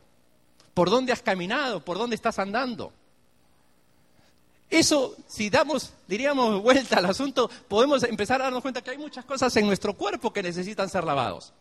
por 0.75 0.91
dónde 0.91 1.13
has 1.13 1.23
caminado, 1.23 1.85
por 1.85 1.99
dónde 1.99 2.15
estás 2.15 2.39
andando. 2.39 2.93
Eso, 4.71 5.17
si 5.27 5.49
damos, 5.49 5.93
diríamos, 6.07 6.63
vuelta 6.63 6.99
al 6.99 7.07
asunto, 7.07 7.51
podemos 7.69 8.03
empezar 8.03 8.41
a 8.41 8.45
darnos 8.45 8.63
cuenta 8.63 8.83
que 8.83 8.91
hay 8.91 8.99
muchas 8.99 9.25
cosas 9.25 9.55
en 9.57 9.67
nuestro 9.67 9.95
cuerpo 9.95 10.33
que 10.33 10.43
necesitan 10.43 10.91
ser 10.91 11.05
lavados. 11.05 11.53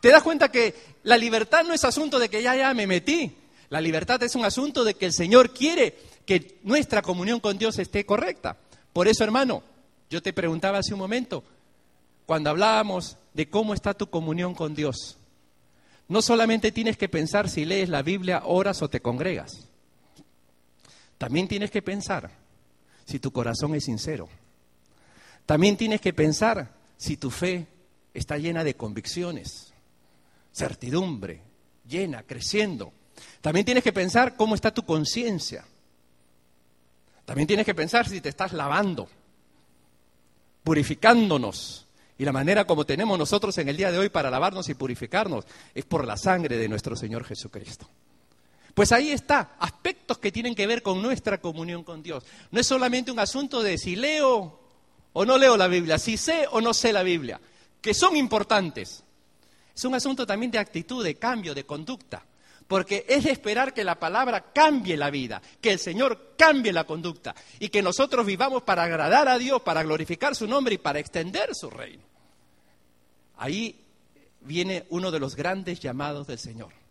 ¿Te 0.00 0.08
das 0.08 0.22
cuenta 0.22 0.50
que 0.50 0.74
la 1.02 1.18
libertad 1.18 1.64
no 1.64 1.74
es 1.74 1.84
asunto 1.84 2.18
de 2.18 2.28
que 2.28 2.42
ya, 2.42 2.56
ya 2.56 2.72
me 2.72 2.86
metí? 2.86 3.36
La 3.68 3.80
libertad 3.80 4.22
es 4.22 4.34
un 4.34 4.44
asunto 4.44 4.84
de 4.84 4.94
que 4.94 5.06
el 5.06 5.12
Señor 5.12 5.52
quiere 5.52 5.96
que 6.24 6.58
nuestra 6.62 7.02
comunión 7.02 7.40
con 7.40 7.58
Dios 7.58 7.78
esté 7.78 8.06
correcta. 8.06 8.56
Por 8.92 9.06
eso, 9.06 9.22
hermano, 9.22 9.62
yo 10.08 10.22
te 10.22 10.32
preguntaba 10.32 10.78
hace 10.78 10.94
un 10.94 11.00
momento, 11.00 11.44
cuando 12.24 12.50
hablábamos 12.50 13.16
de 13.34 13.50
cómo 13.50 13.74
está 13.74 13.92
tu 13.92 14.08
comunión 14.08 14.54
con 14.54 14.74
Dios, 14.74 15.18
no 16.08 16.22
solamente 16.22 16.72
tienes 16.72 16.96
que 16.96 17.08
pensar 17.08 17.50
si 17.50 17.64
lees 17.64 17.88
la 17.88 18.02
Biblia, 18.02 18.42
oras 18.44 18.80
o 18.80 18.88
te 18.88 19.00
congregas. 19.00 19.66
También 21.18 21.48
tienes 21.48 21.70
que 21.70 21.82
pensar 21.82 22.45
si 23.06 23.18
tu 23.18 23.30
corazón 23.30 23.74
es 23.74 23.84
sincero. 23.84 24.28
También 25.46 25.78
tienes 25.78 26.02
que 26.02 26.12
pensar 26.12 26.74
si 26.98 27.16
tu 27.16 27.30
fe 27.30 27.66
está 28.12 28.36
llena 28.36 28.64
de 28.64 28.74
convicciones 28.74 29.72
certidumbre, 30.56 31.42
llena, 31.86 32.22
creciendo. 32.22 32.92
También 33.42 33.66
tienes 33.66 33.84
que 33.84 33.92
pensar 33.92 34.36
cómo 34.36 34.54
está 34.54 34.72
tu 34.72 34.84
conciencia. 34.84 35.64
También 37.26 37.46
tienes 37.46 37.66
que 37.66 37.74
pensar 37.74 38.08
si 38.08 38.22
te 38.22 38.30
estás 38.30 38.52
lavando, 38.54 39.06
purificándonos. 40.64 41.86
Y 42.16 42.24
la 42.24 42.32
manera 42.32 42.64
como 42.64 42.86
tenemos 42.86 43.18
nosotros 43.18 43.58
en 43.58 43.68
el 43.68 43.76
día 43.76 43.92
de 43.92 43.98
hoy 43.98 44.08
para 44.08 44.30
lavarnos 44.30 44.70
y 44.70 44.74
purificarnos 44.74 45.44
es 45.74 45.84
por 45.84 46.06
la 46.06 46.16
sangre 46.16 46.56
de 46.56 46.68
nuestro 46.68 46.96
Señor 46.96 47.24
Jesucristo. 47.24 47.86
Pues 48.76 48.92
ahí 48.92 49.10
está, 49.10 49.56
aspectos 49.58 50.18
que 50.18 50.30
tienen 50.30 50.54
que 50.54 50.66
ver 50.66 50.82
con 50.82 51.00
nuestra 51.00 51.40
comunión 51.40 51.82
con 51.82 52.02
Dios. 52.02 52.24
No 52.50 52.60
es 52.60 52.66
solamente 52.66 53.10
un 53.10 53.18
asunto 53.18 53.62
de 53.62 53.78
si 53.78 53.96
leo 53.96 54.60
o 55.14 55.24
no 55.24 55.38
leo 55.38 55.56
la 55.56 55.66
Biblia, 55.66 55.98
si 55.98 56.18
sé 56.18 56.46
o 56.50 56.60
no 56.60 56.74
sé 56.74 56.92
la 56.92 57.02
Biblia, 57.02 57.40
que 57.80 57.94
son 57.94 58.18
importantes, 58.18 59.02
es 59.74 59.84
un 59.86 59.94
asunto 59.94 60.26
también 60.26 60.50
de 60.50 60.58
actitud, 60.58 61.02
de 61.02 61.14
cambio, 61.14 61.54
de 61.54 61.64
conducta. 61.64 62.22
Porque 62.68 63.06
es 63.08 63.24
esperar 63.24 63.72
que 63.72 63.82
la 63.82 63.98
palabra 63.98 64.52
cambie 64.52 64.98
la 64.98 65.08
vida, 65.08 65.40
que 65.62 65.72
el 65.72 65.78
Señor 65.78 66.34
cambie 66.36 66.74
la 66.74 66.84
conducta 66.84 67.34
y 67.58 67.70
que 67.70 67.80
nosotros 67.80 68.26
vivamos 68.26 68.62
para 68.62 68.82
agradar 68.82 69.26
a 69.26 69.38
Dios, 69.38 69.62
para 69.62 69.84
glorificar 69.84 70.36
su 70.36 70.46
nombre 70.46 70.74
y 70.74 70.78
para 70.78 70.98
extender 70.98 71.54
su 71.54 71.70
reino. 71.70 72.02
Ahí 73.38 73.86
viene 74.42 74.84
uno 74.90 75.10
de 75.10 75.18
los 75.18 75.34
grandes 75.34 75.80
llamados 75.80 76.26
del 76.26 76.38
Señor. 76.38 76.85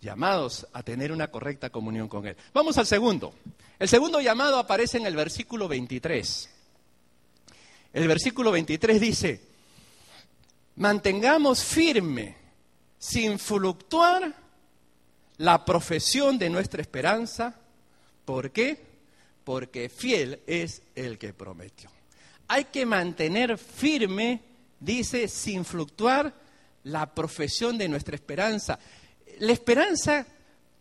Llamados 0.00 0.66
a 0.72 0.82
tener 0.82 1.12
una 1.12 1.30
correcta 1.30 1.70
comunión 1.70 2.08
con 2.08 2.26
Él. 2.26 2.36
Vamos 2.54 2.78
al 2.78 2.86
segundo. 2.86 3.34
El 3.78 3.88
segundo 3.88 4.20
llamado 4.20 4.58
aparece 4.58 4.98
en 4.98 5.06
el 5.06 5.16
versículo 5.16 5.68
23. 5.68 6.48
El 7.92 8.08
versículo 8.08 8.50
23 8.52 9.00
dice, 9.00 9.40
mantengamos 10.76 11.64
firme, 11.64 12.36
sin 12.98 13.38
fluctuar, 13.38 14.34
la 15.38 15.64
profesión 15.64 16.38
de 16.38 16.50
nuestra 16.50 16.82
esperanza. 16.82 17.58
¿Por 18.24 18.50
qué? 18.50 18.78
Porque 19.44 19.88
fiel 19.88 20.40
es 20.46 20.82
el 20.94 21.18
que 21.18 21.32
prometió. 21.32 21.90
Hay 22.46 22.66
que 22.66 22.84
mantener 22.84 23.56
firme, 23.56 24.42
dice, 24.78 25.28
sin 25.28 25.64
fluctuar, 25.64 26.34
la 26.84 27.14
profesión 27.14 27.78
de 27.78 27.88
nuestra 27.88 28.14
esperanza. 28.14 28.78
La 29.40 29.52
esperanza 29.52 30.26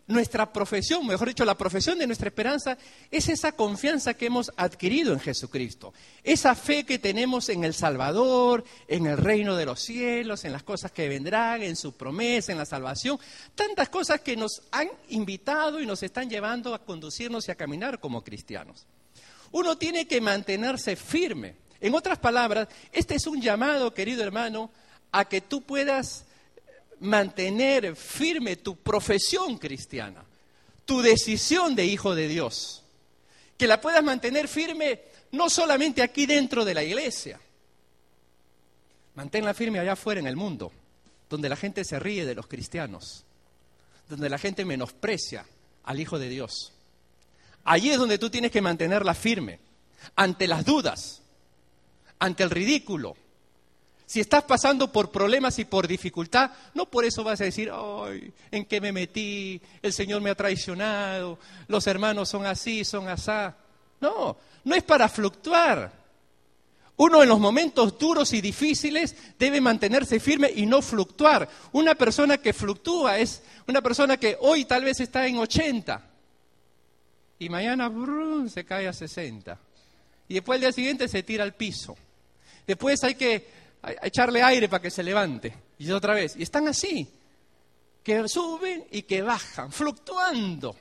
nuestra 0.07 0.51
profesión, 0.51 1.05
mejor 1.05 1.29
dicho, 1.29 1.45
la 1.45 1.57
profesión 1.57 1.97
de 1.97 2.07
nuestra 2.07 2.27
esperanza 2.27 2.77
es 3.09 3.29
esa 3.29 3.51
confianza 3.51 4.15
que 4.15 4.25
hemos 4.25 4.51
adquirido 4.57 5.13
en 5.13 5.19
Jesucristo, 5.19 5.93
esa 6.23 6.55
fe 6.55 6.83
que 6.83 6.97
tenemos 6.97 7.47
en 7.49 7.63
el 7.63 7.73
Salvador, 7.73 8.65
en 8.87 9.05
el 9.05 9.17
reino 9.17 9.55
de 9.55 9.65
los 9.65 9.79
cielos, 9.79 10.43
en 10.43 10.51
las 10.51 10.63
cosas 10.63 10.91
que 10.91 11.07
vendrán, 11.07 11.61
en 11.61 11.75
su 11.75 11.93
promesa, 11.93 12.51
en 12.51 12.57
la 12.57 12.65
salvación, 12.65 13.17
tantas 13.55 13.87
cosas 13.87 14.19
que 14.21 14.35
nos 14.35 14.63
han 14.71 14.89
invitado 15.09 15.79
y 15.79 15.85
nos 15.85 16.03
están 16.03 16.29
llevando 16.29 16.73
a 16.73 16.83
conducirnos 16.83 17.47
y 17.47 17.51
a 17.51 17.55
caminar 17.55 17.99
como 17.99 18.23
cristianos. 18.23 18.87
Uno 19.51 19.77
tiene 19.77 20.05
que 20.05 20.19
mantenerse 20.19 20.95
firme. 20.97 21.55
En 21.79 21.93
otras 21.93 22.17
palabras, 22.17 22.67
este 22.91 23.15
es 23.15 23.25
un 23.25 23.39
llamado, 23.41 23.93
querido 23.93 24.23
hermano, 24.23 24.69
a 25.11 25.25
que 25.25 25.39
tú 25.39 25.61
puedas 25.61 26.25
mantener 26.99 27.95
firme 27.95 28.57
tu 28.57 28.77
profesión 28.77 29.57
cristiana, 29.57 30.23
tu 30.85 31.01
decisión 31.01 31.75
de 31.75 31.85
hijo 31.85 32.15
de 32.15 32.27
Dios. 32.27 32.83
Que 33.57 33.67
la 33.67 33.81
puedas 33.81 34.03
mantener 34.03 34.47
firme 34.47 35.01
no 35.31 35.49
solamente 35.49 36.01
aquí 36.01 36.25
dentro 36.25 36.65
de 36.65 36.73
la 36.73 36.83
iglesia, 36.83 37.39
manténla 39.15 39.53
firme 39.53 39.79
allá 39.79 39.93
afuera 39.93 40.19
en 40.19 40.27
el 40.27 40.35
mundo, 40.35 40.71
donde 41.29 41.49
la 41.49 41.55
gente 41.55 41.83
se 41.83 41.99
ríe 41.99 42.25
de 42.25 42.35
los 42.35 42.47
cristianos, 42.47 43.25
donde 44.07 44.29
la 44.29 44.37
gente 44.37 44.65
menosprecia 44.65 45.45
al 45.83 45.99
Hijo 45.99 46.17
de 46.17 46.29
Dios. 46.29 46.73
Allí 47.65 47.91
es 47.91 47.97
donde 47.97 48.17
tú 48.17 48.29
tienes 48.29 48.51
que 48.51 48.61
mantenerla 48.61 49.13
firme, 49.13 49.59
ante 50.15 50.47
las 50.47 50.65
dudas, 50.65 51.21
ante 52.17 52.43
el 52.43 52.49
ridículo, 52.49 53.15
si 54.09 54.19
estás 54.19 54.43
pasando 54.43 54.91
por 54.91 55.11
problemas 55.11 55.59
y 55.59 55.65
por 55.65 55.87
dificultad, 55.87 56.49
no 56.73 56.87
por 56.87 57.05
eso 57.05 57.23
vas 57.23 57.41
a 57.41 57.43
decir, 57.43 57.71
ay, 57.71 58.33
¿en 58.49 58.65
qué 58.65 58.81
me 58.81 58.91
metí? 58.91 59.61
El 59.83 59.93
Señor 59.93 60.19
me 60.19 60.31
ha 60.31 60.35
traicionado, 60.35 61.37
los 61.67 61.85
hermanos 61.85 62.27
son 62.27 62.43
así, 62.47 62.83
son 62.83 63.07
asá. 63.07 63.55
No, 64.01 64.35
no 64.63 64.75
es 64.75 64.81
para 64.81 65.07
fluctuar. 65.09 65.93
Uno 66.95 67.21
en 67.21 67.29
los 67.29 67.39
momentos 67.39 67.99
duros 67.99 68.33
y 68.33 68.41
difíciles 68.41 69.15
debe 69.37 69.61
mantenerse 69.61 70.19
firme 70.19 70.51
y 70.55 70.65
no 70.65 70.81
fluctuar. 70.81 71.47
Una 71.71 71.93
persona 71.93 72.39
que 72.39 72.51
fluctúa 72.51 73.19
es 73.19 73.43
una 73.67 73.83
persona 73.83 74.17
que 74.17 74.37
hoy 74.41 74.65
tal 74.65 74.85
vez 74.85 75.01
está 75.01 75.27
en 75.27 75.37
80 75.37 76.03
y 77.37 77.47
mañana 77.47 77.91
se 78.51 78.65
cae 78.65 78.87
a 78.87 78.93
60. 78.93 79.55
Y 80.29 80.33
después 80.33 80.55
el 80.55 80.61
día 80.61 80.71
siguiente 80.71 81.07
se 81.07 81.21
tira 81.21 81.43
al 81.43 81.53
piso. 81.53 81.95
Después 82.65 83.03
hay 83.03 83.13
que 83.13 83.59
a, 83.81 84.07
echarle 84.07 84.41
aire 84.43 84.69
para 84.69 84.81
que 84.81 84.91
se 84.91 85.03
levante. 85.03 85.53
Y 85.77 85.91
otra 85.91 86.13
vez. 86.13 86.35
Y 86.35 86.43
están 86.43 86.67
así, 86.67 87.07
que 88.03 88.27
suben 88.27 88.85
y 88.91 89.03
que 89.03 89.21
bajan, 89.21 89.71
fluctuando. 89.71 90.75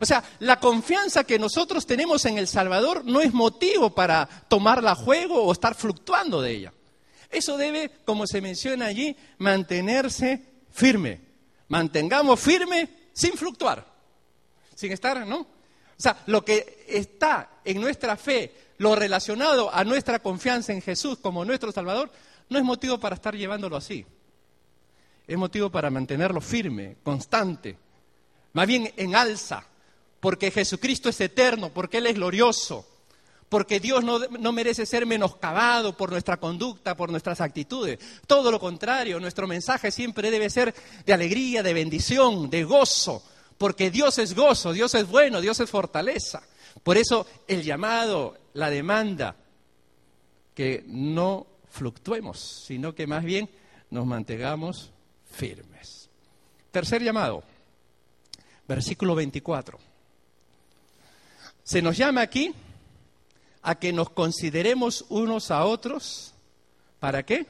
O 0.00 0.06
sea, 0.06 0.22
la 0.40 0.58
confianza 0.58 1.24
que 1.24 1.38
nosotros 1.38 1.86
tenemos 1.86 2.24
en 2.24 2.38
el 2.38 2.48
Salvador 2.48 3.04
no 3.04 3.20
es 3.20 3.32
motivo 3.32 3.94
para 3.94 4.28
tomarla 4.48 4.92
a 4.92 4.96
juego 4.96 5.42
o 5.42 5.52
estar 5.52 5.74
fluctuando 5.74 6.42
de 6.42 6.50
ella. 6.50 6.72
Eso 7.30 7.56
debe, 7.56 7.90
como 8.04 8.26
se 8.26 8.40
menciona 8.40 8.86
allí, 8.86 9.16
mantenerse 9.38 10.42
firme. 10.70 11.20
Mantengamos 11.68 12.38
firme 12.38 12.88
sin 13.12 13.32
fluctuar, 13.34 13.86
sin 14.74 14.92
estar, 14.92 15.26
¿no? 15.26 15.46
O 15.96 16.02
sea, 16.02 16.22
lo 16.26 16.44
que 16.44 16.84
está 16.88 17.50
en 17.64 17.80
nuestra 17.80 18.16
fe 18.16 18.64
lo 18.78 18.94
relacionado 18.94 19.72
a 19.72 19.84
nuestra 19.84 20.18
confianza 20.18 20.72
en 20.72 20.82
Jesús 20.82 21.18
como 21.20 21.44
nuestro 21.44 21.72
Salvador, 21.72 22.10
no 22.48 22.58
es 22.58 22.64
motivo 22.64 22.98
para 22.98 23.14
estar 23.14 23.34
llevándolo 23.34 23.76
así. 23.76 24.04
Es 25.26 25.38
motivo 25.38 25.70
para 25.70 25.90
mantenerlo 25.90 26.40
firme, 26.40 26.96
constante, 27.02 27.78
más 28.52 28.66
bien 28.66 28.92
en 28.96 29.16
alza, 29.16 29.64
porque 30.20 30.50
Jesucristo 30.50 31.08
es 31.08 31.20
eterno, 31.20 31.70
porque 31.70 31.98
Él 31.98 32.06
es 32.06 32.14
glorioso, 32.14 32.86
porque 33.48 33.80
Dios 33.80 34.04
no, 34.04 34.18
no, 34.18 34.52
merece 34.52 34.84
ser 34.84 35.06
menoscabado 35.06 35.96
por 35.96 36.10
nuestra 36.10 36.38
conducta, 36.38 36.96
por 36.96 37.10
nuestras 37.10 37.40
actitudes. 37.40 37.98
Todo 38.26 38.50
lo 38.50 38.60
contrario, 38.60 39.20
nuestro 39.20 39.46
mensaje 39.46 39.90
siempre 39.90 40.30
debe 40.30 40.50
ser 40.50 40.74
de 41.06 41.12
alegría, 41.12 41.62
de 41.62 41.72
bendición, 41.72 42.50
de 42.50 42.64
gozo, 42.64 43.22
porque 43.64 43.90
Dios 43.90 44.18
es 44.18 44.34
gozo, 44.34 44.74
Dios 44.74 44.94
es 44.94 45.08
bueno, 45.08 45.40
Dios 45.40 45.58
es 45.58 45.70
fortaleza. 45.70 46.42
Por 46.82 46.98
eso 46.98 47.26
el 47.48 47.62
llamado, 47.62 48.36
la 48.52 48.68
demanda, 48.68 49.36
que 50.54 50.84
no 50.86 51.46
fluctuemos, 51.70 52.38
sino 52.66 52.94
que 52.94 53.06
más 53.06 53.24
bien 53.24 53.48
nos 53.88 54.04
mantengamos 54.04 54.90
firmes. 55.24 56.10
Tercer 56.72 57.02
llamado, 57.02 57.42
versículo 58.68 59.14
24. 59.14 59.78
Se 61.62 61.80
nos 61.80 61.96
llama 61.96 62.20
aquí 62.20 62.52
a 63.62 63.76
que 63.76 63.94
nos 63.94 64.10
consideremos 64.10 65.06
unos 65.08 65.50
a 65.50 65.64
otros. 65.64 66.34
¿Para 67.00 67.24
qué? 67.24 67.46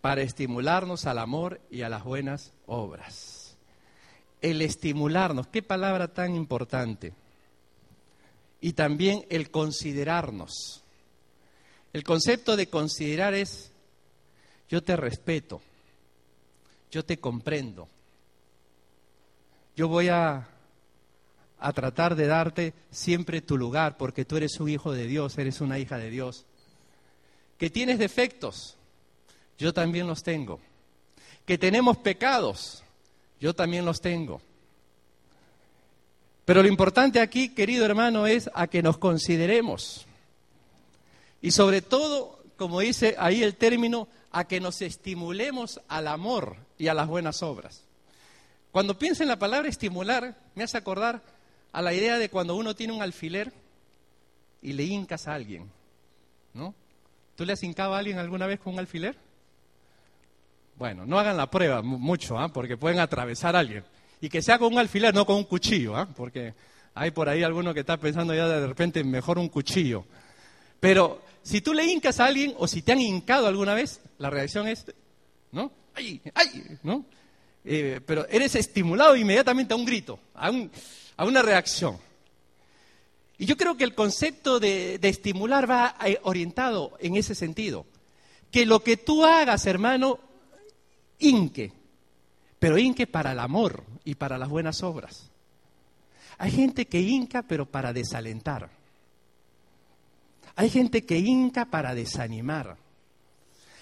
Para 0.00 0.22
estimularnos 0.22 1.06
al 1.06 1.18
amor 1.18 1.60
y 1.70 1.82
a 1.82 1.88
las 1.88 2.02
buenas 2.02 2.50
obras. 2.66 3.29
El 4.40 4.62
estimularnos, 4.62 5.46
qué 5.48 5.62
palabra 5.62 6.08
tan 6.08 6.34
importante. 6.34 7.12
Y 8.60 8.72
también 8.72 9.26
el 9.30 9.50
considerarnos. 9.50 10.82
El 11.92 12.04
concepto 12.04 12.56
de 12.56 12.68
considerar 12.68 13.34
es, 13.34 13.72
yo 14.68 14.82
te 14.82 14.96
respeto, 14.96 15.60
yo 16.90 17.04
te 17.04 17.18
comprendo, 17.18 17.88
yo 19.76 19.88
voy 19.88 20.08
a 20.08 20.48
a 21.60 21.72
tratar 21.72 22.16
de 22.16 22.26
darte 22.26 22.74
siempre 22.90 23.42
tu 23.42 23.56
lugar, 23.56 23.96
porque 23.98 24.24
tú 24.24 24.36
eres 24.36 24.58
un 24.60 24.68
hijo 24.68 24.92
de 24.92 25.06
Dios, 25.06 25.36
eres 25.38 25.60
una 25.60 25.78
hija 25.78 25.98
de 25.98 26.10
Dios. 26.10 26.46
Que 27.58 27.68
tienes 27.68 27.98
defectos, 27.98 28.76
yo 29.58 29.72
también 29.74 30.06
los 30.06 30.22
tengo. 30.22 30.58
Que 31.44 31.58
tenemos 31.58 31.98
pecados, 31.98 32.82
yo 33.40 33.54
también 33.54 33.84
los 33.84 34.00
tengo. 34.00 34.40
Pero 36.44 36.62
lo 36.62 36.68
importante 36.68 37.20
aquí, 37.20 37.50
querido 37.50 37.84
hermano, 37.84 38.26
es 38.26 38.50
a 38.54 38.66
que 38.66 38.82
nos 38.82 38.98
consideremos. 38.98 40.06
Y 41.40 41.52
sobre 41.52 41.80
todo, 41.80 42.42
como 42.56 42.80
dice 42.80 43.16
ahí 43.18 43.42
el 43.42 43.56
término, 43.56 44.08
a 44.30 44.44
que 44.46 44.60
nos 44.60 44.82
estimulemos 44.82 45.80
al 45.88 46.06
amor 46.06 46.56
y 46.78 46.88
a 46.88 46.94
las 46.94 47.08
buenas 47.08 47.42
obras. 47.42 47.82
Cuando 48.72 48.98
pienso 48.98 49.22
en 49.22 49.28
la 49.28 49.38
palabra 49.38 49.68
estimular, 49.68 50.36
me 50.54 50.62
hace 50.62 50.76
acordar 50.76 51.22
a 51.72 51.82
la 51.82 51.94
idea 51.94 52.18
de 52.18 52.28
cuando 52.28 52.54
uno 52.54 52.74
tiene 52.74 52.92
un 52.92 53.02
alfiler 53.02 53.52
y 54.62 54.72
le 54.72 54.84
hincas 54.84 55.26
a 55.26 55.34
alguien, 55.34 55.70
¿no? 56.54 56.74
¿Tú 57.36 57.44
le 57.44 57.54
has 57.54 57.62
hincado 57.62 57.94
a 57.94 57.98
alguien 57.98 58.18
alguna 58.18 58.46
vez 58.46 58.60
con 58.60 58.74
un 58.74 58.78
alfiler? 58.78 59.16
Bueno, 60.80 61.04
no 61.04 61.18
hagan 61.18 61.36
la 61.36 61.50
prueba 61.50 61.82
mucho, 61.82 62.38
¿ah? 62.38 62.48
porque 62.48 62.78
pueden 62.78 63.00
atravesar 63.00 63.54
a 63.54 63.58
alguien. 63.58 63.84
Y 64.22 64.30
que 64.30 64.40
sea 64.40 64.58
con 64.58 64.72
un 64.72 64.78
alfiler, 64.78 65.12
no 65.12 65.26
con 65.26 65.36
un 65.36 65.44
cuchillo, 65.44 65.94
¿ah? 65.94 66.08
porque 66.16 66.54
hay 66.94 67.10
por 67.10 67.28
ahí 67.28 67.42
alguno 67.42 67.74
que 67.74 67.80
está 67.80 67.98
pensando 67.98 68.34
ya 68.34 68.48
de 68.48 68.66
repente 68.66 69.04
mejor 69.04 69.38
un 69.38 69.50
cuchillo. 69.50 70.06
Pero 70.80 71.20
si 71.42 71.60
tú 71.60 71.74
le 71.74 71.84
hincas 71.84 72.18
a 72.18 72.24
alguien 72.24 72.54
o 72.56 72.66
si 72.66 72.80
te 72.80 72.92
han 72.92 73.00
hincado 73.02 73.46
alguna 73.46 73.74
vez, 73.74 74.00
la 74.16 74.30
reacción 74.30 74.68
es, 74.68 74.86
¿no? 75.52 75.70
¡Ay! 75.94 76.22
¡Ay! 76.32 76.64
¿no? 76.82 77.04
Eh, 77.62 78.00
pero 78.06 78.26
eres 78.30 78.54
estimulado 78.54 79.16
inmediatamente 79.16 79.74
a 79.74 79.76
un 79.76 79.84
grito, 79.84 80.18
a 80.32 80.48
un, 80.48 80.70
a 81.18 81.26
una 81.26 81.42
reacción. 81.42 81.98
Y 83.36 83.44
yo 83.44 83.58
creo 83.58 83.76
que 83.76 83.84
el 83.84 83.94
concepto 83.94 84.58
de, 84.58 84.98
estimular 85.02 85.70
va 85.70 85.94
eh, 86.06 86.18
orientado 86.22 86.96
en 87.00 87.16
ese 87.16 87.34
sentido. 87.34 87.84
Que 88.50 88.64
lo 88.64 88.82
que 88.82 88.96
tú 88.96 89.26
hagas, 89.26 89.66
hermano, 89.66 90.29
inque, 91.20 91.72
pero 92.58 92.78
inque 92.78 93.06
para 93.06 93.32
el 93.32 93.38
amor 93.38 93.84
y 94.04 94.14
para 94.16 94.38
las 94.38 94.48
buenas 94.48 94.82
obras. 94.82 95.30
Hay 96.38 96.50
gente 96.50 96.86
que 96.86 97.00
inca, 97.00 97.42
pero 97.42 97.66
para 97.66 97.92
desalentar. 97.92 98.70
Hay 100.56 100.70
gente 100.70 101.04
que 101.04 101.18
inca 101.18 101.66
para 101.66 101.94
desanimar. 101.94 102.76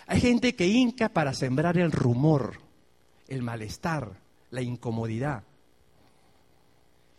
Hay 0.07 0.21
gente 0.21 0.55
que 0.55 0.67
inca 0.67 1.09
para 1.09 1.35
sembrar 1.35 1.79
el 1.79 1.93
rumor, 1.93 2.61
el 3.29 3.43
malestar, 3.43 4.13
la 4.51 4.63
incomodidad. 4.63 5.45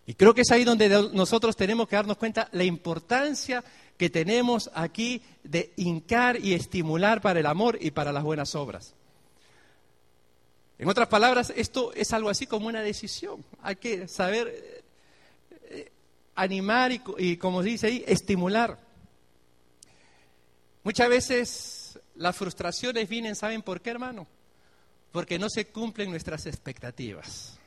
Y 0.06 0.16
creo 0.16 0.34
que 0.34 0.42
es 0.42 0.52
ahí 0.52 0.64
donde 0.64 0.90
nosotros 1.14 1.56
tenemos 1.56 1.88
que 1.88 1.96
darnos 1.96 2.18
cuenta 2.18 2.50
la 2.52 2.64
importancia 2.64 3.64
que 3.96 4.10
tenemos 4.10 4.72
aquí 4.74 5.22
de 5.44 5.72
hincar 5.76 6.44
y 6.44 6.54
estimular 6.54 7.22
para 7.22 7.40
el 7.40 7.46
amor 7.46 7.78
y 7.80 7.92
para 7.92 8.12
las 8.12 8.24
buenas 8.24 8.56
obras. 8.56 8.96
En 10.80 10.88
otras 10.88 11.10
palabras, 11.10 11.52
esto 11.58 11.94
es 11.94 12.14
algo 12.14 12.30
así 12.30 12.48
como 12.48 12.68
una 12.68 12.82
decisión. 12.82 13.44
Hay 13.62 13.76
que 13.76 14.08
saber 14.08 14.84
eh, 15.70 15.92
animar 16.36 16.94
y, 16.94 17.02
y, 17.18 17.36
como 17.36 17.62
dice 17.62 17.88
ahí, 17.88 18.04
estimular. 18.08 18.80
Muchas 20.84 21.10
veces 21.10 22.00
las 22.16 22.36
frustraciones 22.36 23.10
vienen, 23.10 23.36
¿saben 23.36 23.62
por 23.62 23.82
qué, 23.82 23.90
hermano? 23.90 24.26
Porque 25.12 25.38
no 25.38 25.50
se 25.50 25.68
cumplen 25.68 26.12
nuestras 26.12 26.46
expectativas. 26.46 27.60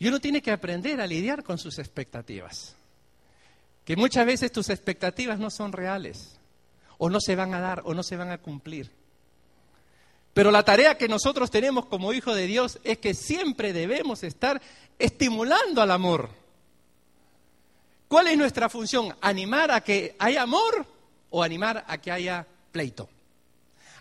Y 0.00 0.08
uno 0.08 0.18
tiene 0.18 0.42
que 0.42 0.50
aprender 0.50 1.00
a 1.00 1.06
lidiar 1.06 1.44
con 1.44 1.56
sus 1.56 1.78
expectativas. 1.78 2.74
Que 3.84 3.96
muchas 3.96 4.26
veces 4.26 4.50
tus 4.50 4.70
expectativas 4.70 5.38
no 5.38 5.50
son 5.50 5.72
reales, 5.72 6.38
o 6.98 7.08
no 7.10 7.20
se 7.20 7.36
van 7.36 7.54
a 7.54 7.60
dar, 7.60 7.82
o 7.84 7.94
no 7.94 8.02
se 8.02 8.16
van 8.16 8.30
a 8.30 8.38
cumplir. 8.38 8.97
Pero 10.38 10.52
la 10.52 10.62
tarea 10.62 10.96
que 10.96 11.08
nosotros 11.08 11.50
tenemos 11.50 11.86
como 11.86 12.12
hijos 12.12 12.36
de 12.36 12.46
Dios 12.46 12.78
es 12.84 12.98
que 12.98 13.12
siempre 13.12 13.72
debemos 13.72 14.22
estar 14.22 14.62
estimulando 14.96 15.82
al 15.82 15.90
amor. 15.90 16.30
¿Cuál 18.06 18.28
es 18.28 18.38
nuestra 18.38 18.68
función? 18.68 19.16
¿Animar 19.20 19.72
a 19.72 19.80
que 19.80 20.14
haya 20.16 20.42
amor 20.42 20.86
o 21.30 21.42
animar 21.42 21.84
a 21.88 21.98
que 21.98 22.12
haya 22.12 22.46
pleito? 22.70 23.08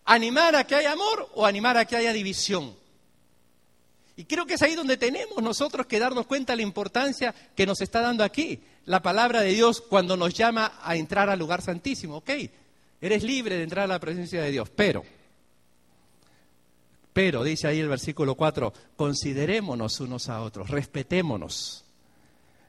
¿Animar 0.05 0.55
a 0.55 0.63
que 0.67 0.75
haya 0.75 0.91
amor 0.91 1.27
o 1.33 1.43
animar 1.43 1.75
a 1.75 1.85
que 1.85 1.95
haya 1.95 2.13
división? 2.13 2.75
Y 4.15 4.25
creo 4.25 4.45
que 4.45 4.53
es 4.53 4.61
ahí 4.61 4.75
donde 4.75 4.97
tenemos 4.97 5.41
nosotros 5.41 5.87
que 5.87 5.97
darnos 5.97 6.27
cuenta 6.27 6.53
de 6.53 6.57
la 6.57 6.61
importancia 6.61 7.33
que 7.55 7.65
nos 7.65 7.81
está 7.81 7.99
dando 8.01 8.23
aquí 8.23 8.59
la 8.85 9.01
palabra 9.01 9.41
de 9.41 9.53
Dios 9.53 9.81
cuando 9.81 10.15
nos 10.15 10.35
llama 10.35 10.73
a 10.83 10.95
entrar 10.97 11.31
al 11.31 11.39
lugar 11.39 11.63
santísimo. 11.63 12.17
Ok, 12.17 12.29
eres 13.01 13.23
libre 13.23 13.57
de 13.57 13.63
entrar 13.63 13.85
a 13.85 13.87
la 13.87 13.99
presencia 13.99 14.43
de 14.43 14.51
Dios, 14.51 14.69
pero, 14.69 15.03
pero, 17.17 17.43
dice 17.43 17.67
ahí 17.67 17.79
el 17.79 17.87
versículo 17.87 18.35
4, 18.35 18.71
considerémonos 18.95 19.99
unos 20.01 20.29
a 20.29 20.43
otros, 20.43 20.69
respetémonos 20.69 21.83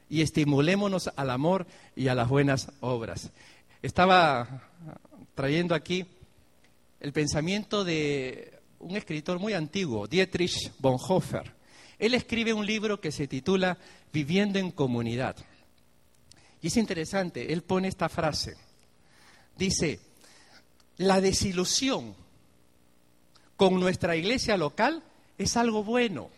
y 0.09 0.23
estimulémonos 0.23 1.11
al 1.17 1.29
amor 1.29 1.67
y 1.95 2.09
a 2.09 2.15
las 2.15 2.31
buenas 2.31 2.73
obras. 2.81 3.31
Estaba 3.83 4.63
trayendo 5.35 5.75
aquí 5.75 6.07
el 6.99 7.13
pensamiento 7.13 7.85
de 7.85 8.59
un 8.79 8.97
escritor 8.97 9.39
muy 9.39 9.53
antiguo, 9.53 10.07
Dietrich 10.07 10.73
Bonhoeffer. 10.79 11.53
Él 11.99 12.15
escribe 12.15 12.55
un 12.55 12.65
libro 12.65 13.03
que 13.03 13.13
se 13.13 13.29
titula 13.29 13.77
Viviendo 14.15 14.59
en 14.59 14.71
comunidad. 14.71 15.37
Y 16.63 16.69
es 16.69 16.77
interesante, 16.79 17.53
él 17.53 17.61
pone 17.61 17.89
esta 17.89 18.09
frase. 18.09 18.57
Dice, 19.59 20.01
la 20.97 21.21
desilusión 21.21 22.15
con 23.59 23.81
nuestra 23.81 24.15
iglesia 24.15 24.57
local 24.57 25.03
es 25.37 25.57
algo 25.57 25.83
bueno, 25.83 26.31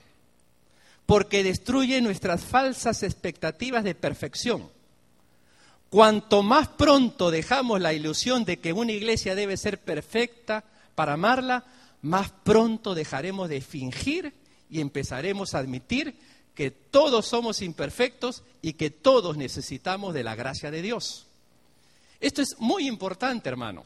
porque 1.04 1.44
destruye 1.44 2.00
nuestras 2.00 2.42
falsas 2.42 3.02
expectativas 3.02 3.85
de 3.85 3.94
perfección. 3.94 4.70
Cuanto 5.90 6.42
más 6.42 6.68
pronto 6.68 7.30
dejamos 7.30 7.78
la 7.78 7.92
ilusión 7.92 8.46
de 8.46 8.59
que 8.59 8.72
una 8.72 8.92
iglesia 8.92 9.35
debe 9.35 9.59
ser 9.59 9.78
perfecta 9.78 10.64
para 10.94 11.12
amarla, 11.12 11.66
más 12.00 12.30
pronto 12.42 12.94
dejaremos 12.94 13.50
de 13.50 13.61
fingir 13.61 14.33
y 14.70 14.80
empezaremos 14.80 15.54
a 15.54 15.59
admitir 15.59 16.16
que 16.54 16.70
todos 16.70 17.26
somos 17.26 17.61
imperfectos 17.61 18.42
y 18.62 18.72
que 18.72 18.88
todos 18.88 19.37
necesitamos 19.37 20.14
de 20.14 20.24
la 20.24 20.37
gracia 20.37 20.70
de 20.70 20.80
Dios. 20.80 21.26
Esto 22.18 22.40
es 22.40 22.57
muy 22.59 22.88
importante, 22.88 23.51
hermano. 23.51 23.84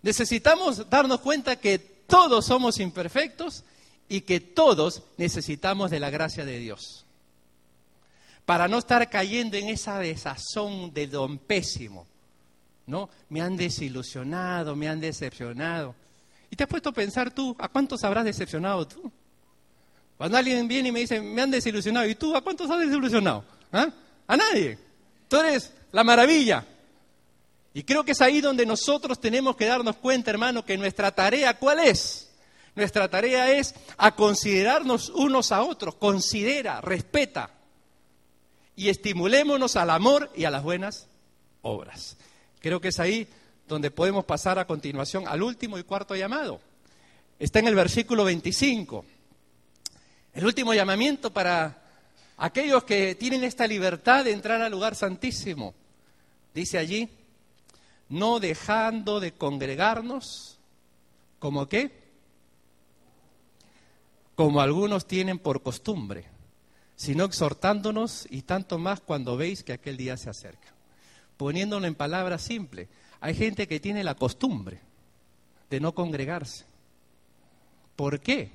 Necesitamos 0.00 0.88
darnos 0.88 1.20
cuenta 1.20 1.56
que 1.56 1.97
todos 2.08 2.46
somos 2.46 2.80
imperfectos 2.80 3.64
y 4.08 4.22
que 4.22 4.40
todos 4.40 5.02
necesitamos 5.18 5.90
de 5.90 6.00
la 6.00 6.08
gracia 6.08 6.44
de 6.44 6.58
Dios. 6.58 7.04
Para 8.46 8.66
no 8.66 8.78
estar 8.78 9.08
cayendo 9.10 9.58
en 9.58 9.68
esa 9.68 9.98
desazón 9.98 10.92
de 10.94 11.06
don 11.06 11.38
pésimo. 11.38 12.06
¿No? 12.86 13.10
Me 13.28 13.42
han 13.42 13.58
desilusionado, 13.58 14.74
me 14.74 14.88
han 14.88 14.98
decepcionado. 14.98 15.94
¿Y 16.50 16.56
te 16.56 16.64
has 16.64 16.68
puesto 16.70 16.88
a 16.88 16.92
pensar 16.92 17.30
tú, 17.30 17.54
a 17.58 17.68
cuántos 17.68 18.02
habrás 18.02 18.24
decepcionado 18.24 18.88
tú? 18.88 19.12
Cuando 20.16 20.38
alguien 20.38 20.66
viene 20.66 20.88
y 20.88 20.92
me 20.92 21.00
dice, 21.00 21.20
me 21.20 21.42
han 21.42 21.50
desilusionado, 21.50 22.08
¿y 22.08 22.14
tú 22.14 22.34
a 22.34 22.40
cuántos 22.40 22.70
has 22.70 22.78
desilusionado? 22.78 23.44
¿Ah? 23.70 23.90
A 24.26 24.36
nadie. 24.38 24.78
Tú 25.28 25.36
eres 25.36 25.70
la 25.92 26.02
maravilla. 26.02 26.66
Y 27.74 27.82
creo 27.82 28.04
que 28.04 28.12
es 28.12 28.20
ahí 28.20 28.40
donde 28.40 28.66
nosotros 28.66 29.20
tenemos 29.20 29.56
que 29.56 29.66
darnos 29.66 29.96
cuenta, 29.96 30.30
hermano, 30.30 30.64
que 30.64 30.78
nuestra 30.78 31.10
tarea, 31.12 31.58
¿cuál 31.58 31.80
es? 31.80 32.30
Nuestra 32.74 33.08
tarea 33.08 33.50
es 33.52 33.74
a 33.96 34.14
considerarnos 34.14 35.10
unos 35.10 35.52
a 35.52 35.62
otros, 35.62 35.96
considera, 35.96 36.80
respeta 36.80 37.50
y 38.76 38.88
estimulémonos 38.88 39.74
al 39.76 39.90
amor 39.90 40.30
y 40.36 40.44
a 40.44 40.50
las 40.50 40.62
buenas 40.62 41.08
obras. 41.62 42.16
Creo 42.60 42.80
que 42.80 42.88
es 42.88 43.00
ahí 43.00 43.26
donde 43.66 43.90
podemos 43.90 44.24
pasar 44.24 44.58
a 44.58 44.66
continuación 44.66 45.26
al 45.26 45.42
último 45.42 45.78
y 45.78 45.82
cuarto 45.82 46.14
llamado. 46.14 46.60
Está 47.38 47.58
en 47.58 47.68
el 47.68 47.74
versículo 47.74 48.24
25. 48.24 49.04
El 50.34 50.46
último 50.46 50.72
llamamiento 50.72 51.32
para 51.32 51.82
aquellos 52.36 52.84
que 52.84 53.16
tienen 53.16 53.44
esta 53.44 53.66
libertad 53.66 54.24
de 54.24 54.32
entrar 54.32 54.62
al 54.62 54.70
lugar 54.70 54.94
santísimo. 54.94 55.74
Dice 56.54 56.78
allí, 56.78 57.08
no 58.08 58.40
dejando 58.40 59.20
de 59.20 59.32
congregarnos, 59.32 60.58
¿como 61.38 61.68
qué? 61.68 61.92
Como 64.34 64.60
algunos 64.60 65.06
tienen 65.06 65.38
por 65.38 65.62
costumbre, 65.62 66.26
sino 66.96 67.24
exhortándonos 67.24 68.26
y 68.30 68.42
tanto 68.42 68.78
más 68.78 69.00
cuando 69.00 69.36
veis 69.36 69.62
que 69.62 69.72
aquel 69.72 69.96
día 69.96 70.16
se 70.16 70.30
acerca. 70.30 70.74
Poniéndolo 71.36 71.86
en 71.86 71.94
palabras 71.94 72.42
simples, 72.42 72.88
hay 73.20 73.34
gente 73.34 73.66
que 73.68 73.80
tiene 73.80 74.02
la 74.04 74.14
costumbre 74.14 74.80
de 75.70 75.80
no 75.80 75.94
congregarse. 75.94 76.64
¿Por 77.94 78.20
qué? 78.20 78.50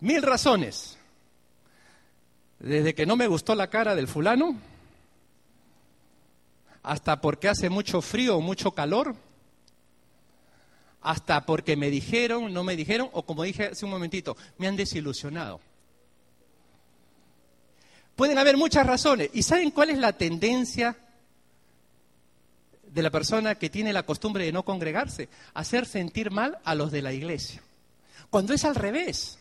Mil 0.00 0.22
razones. 0.22 0.98
Desde 2.58 2.94
que 2.94 3.06
no 3.06 3.16
me 3.16 3.26
gustó 3.26 3.54
la 3.54 3.68
cara 3.68 3.94
del 3.94 4.08
fulano, 4.08 4.56
hasta 6.82 7.20
porque 7.20 7.48
hace 7.48 7.70
mucho 7.70 8.02
frío 8.02 8.36
o 8.36 8.40
mucho 8.40 8.72
calor, 8.72 9.14
hasta 11.00 11.44
porque 11.44 11.76
me 11.76 11.90
dijeron, 11.90 12.52
no 12.52 12.64
me 12.64 12.76
dijeron, 12.76 13.08
o 13.12 13.24
como 13.24 13.42
dije 13.42 13.66
hace 13.66 13.84
un 13.84 13.90
momentito, 13.90 14.36
me 14.58 14.68
han 14.68 14.76
desilusionado. 14.76 15.60
Pueden 18.16 18.38
haber 18.38 18.56
muchas 18.56 18.86
razones. 18.86 19.30
¿Y 19.32 19.42
saben 19.42 19.70
cuál 19.70 19.90
es 19.90 19.98
la 19.98 20.12
tendencia 20.12 20.96
de 22.86 23.02
la 23.02 23.10
persona 23.10 23.54
que 23.54 23.70
tiene 23.70 23.92
la 23.92 24.04
costumbre 24.04 24.44
de 24.44 24.52
no 24.52 24.64
congregarse? 24.64 25.28
Hacer 25.54 25.86
sentir 25.86 26.30
mal 26.30 26.58
a 26.64 26.74
los 26.74 26.92
de 26.92 27.02
la 27.02 27.12
iglesia. 27.12 27.62
Cuando 28.30 28.52
es 28.52 28.64
al 28.64 28.74
revés. 28.74 29.38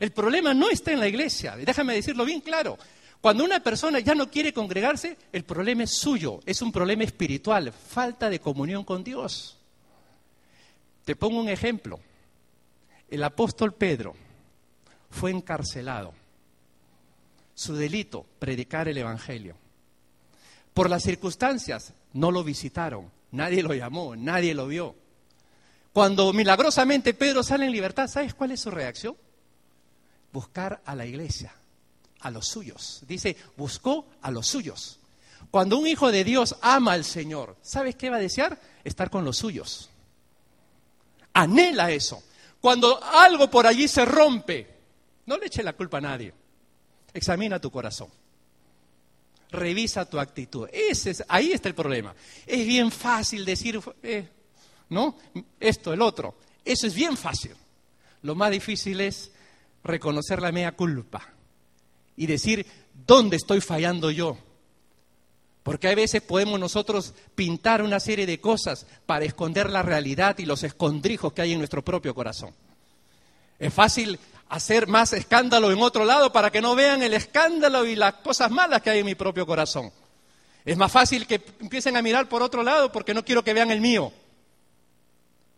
El 0.00 0.10
problema 0.10 0.52
no 0.54 0.70
está 0.70 0.92
en 0.92 1.00
la 1.00 1.06
iglesia. 1.06 1.54
Déjame 1.56 1.94
decirlo 1.94 2.24
bien 2.24 2.40
claro. 2.40 2.78
Cuando 3.24 3.42
una 3.42 3.60
persona 3.60 4.00
ya 4.00 4.14
no 4.14 4.30
quiere 4.30 4.52
congregarse, 4.52 5.16
el 5.32 5.44
problema 5.44 5.84
es 5.84 5.96
suyo, 5.96 6.40
es 6.44 6.60
un 6.60 6.70
problema 6.70 7.04
espiritual, 7.04 7.72
falta 7.72 8.28
de 8.28 8.38
comunión 8.38 8.84
con 8.84 9.02
Dios. 9.02 9.56
Te 11.06 11.16
pongo 11.16 11.40
un 11.40 11.48
ejemplo. 11.48 12.00
El 13.08 13.24
apóstol 13.24 13.72
Pedro 13.72 14.14
fue 15.08 15.30
encarcelado. 15.30 16.12
Su 17.54 17.74
delito, 17.74 18.26
predicar 18.38 18.88
el 18.88 18.98
Evangelio. 18.98 19.56
Por 20.74 20.90
las 20.90 21.02
circunstancias, 21.02 21.94
no 22.12 22.30
lo 22.30 22.44
visitaron, 22.44 23.10
nadie 23.30 23.62
lo 23.62 23.72
llamó, 23.72 24.14
nadie 24.16 24.52
lo 24.52 24.66
vio. 24.66 24.96
Cuando 25.94 26.30
milagrosamente 26.34 27.14
Pedro 27.14 27.42
sale 27.42 27.64
en 27.64 27.72
libertad, 27.72 28.06
¿sabes 28.06 28.34
cuál 28.34 28.50
es 28.50 28.60
su 28.60 28.70
reacción? 28.70 29.16
Buscar 30.30 30.82
a 30.84 30.94
la 30.94 31.06
iglesia, 31.06 31.54
a 32.24 32.30
los 32.30 32.48
suyos. 32.48 33.02
Dice, 33.06 33.36
buscó 33.56 34.06
a 34.22 34.30
los 34.30 34.46
suyos. 34.46 34.98
Cuando 35.50 35.76
un 35.78 35.86
hijo 35.86 36.10
de 36.10 36.24
Dios 36.24 36.56
ama 36.62 36.92
al 36.92 37.04
Señor, 37.04 37.56
¿sabes 37.62 37.94
qué 37.94 38.10
va 38.10 38.16
a 38.16 38.20
desear? 38.20 38.58
Estar 38.82 39.10
con 39.10 39.24
los 39.24 39.36
suyos. 39.36 39.90
Anhela 41.34 41.90
eso. 41.90 42.22
Cuando 42.60 43.02
algo 43.04 43.50
por 43.50 43.66
allí 43.66 43.86
se 43.88 44.06
rompe, 44.06 44.66
no 45.26 45.36
le 45.36 45.46
eche 45.46 45.62
la 45.62 45.74
culpa 45.74 45.98
a 45.98 46.00
nadie. 46.00 46.32
Examina 47.12 47.60
tu 47.60 47.70
corazón. 47.70 48.08
Revisa 49.50 50.08
tu 50.08 50.18
actitud. 50.18 50.66
Ese 50.72 51.10
es, 51.10 51.24
ahí 51.28 51.52
está 51.52 51.68
el 51.68 51.74
problema. 51.74 52.14
Es 52.46 52.66
bien 52.66 52.90
fácil 52.90 53.44
decir, 53.44 53.78
eh, 54.02 54.26
¿no? 54.88 55.18
Esto, 55.60 55.92
el 55.92 56.00
otro. 56.00 56.36
Eso 56.64 56.86
es 56.86 56.94
bien 56.94 57.18
fácil. 57.18 57.54
Lo 58.22 58.34
más 58.34 58.50
difícil 58.50 58.98
es 59.02 59.30
reconocer 59.82 60.40
la 60.40 60.52
mea 60.52 60.72
culpa 60.72 61.33
y 62.16 62.26
decir, 62.26 62.66
¿dónde 63.06 63.36
estoy 63.36 63.60
fallando 63.60 64.10
yo? 64.10 64.36
Porque 65.62 65.88
a 65.88 65.94
veces 65.94 66.20
podemos 66.20 66.60
nosotros 66.60 67.14
pintar 67.34 67.82
una 67.82 67.98
serie 67.98 68.26
de 68.26 68.40
cosas 68.40 68.86
para 69.06 69.24
esconder 69.24 69.70
la 69.70 69.82
realidad 69.82 70.38
y 70.38 70.44
los 70.44 70.62
escondrijos 70.62 71.32
que 71.32 71.42
hay 71.42 71.52
en 71.52 71.58
nuestro 71.58 71.82
propio 71.82 72.14
corazón. 72.14 72.54
Es 73.58 73.72
fácil 73.72 74.18
hacer 74.50 74.86
más 74.86 75.12
escándalo 75.14 75.72
en 75.72 75.80
otro 75.80 76.04
lado 76.04 76.32
para 76.32 76.50
que 76.50 76.60
no 76.60 76.74
vean 76.74 77.02
el 77.02 77.14
escándalo 77.14 77.86
y 77.86 77.96
las 77.96 78.14
cosas 78.14 78.50
malas 78.50 78.82
que 78.82 78.90
hay 78.90 78.98
en 78.98 79.06
mi 79.06 79.14
propio 79.14 79.46
corazón. 79.46 79.90
Es 80.64 80.76
más 80.76 80.92
fácil 80.92 81.26
que 81.26 81.42
empiecen 81.60 81.96
a 81.96 82.02
mirar 82.02 82.28
por 82.28 82.42
otro 82.42 82.62
lado 82.62 82.92
porque 82.92 83.14
no 83.14 83.24
quiero 83.24 83.42
que 83.42 83.54
vean 83.54 83.70
el 83.70 83.80
mío. 83.80 84.12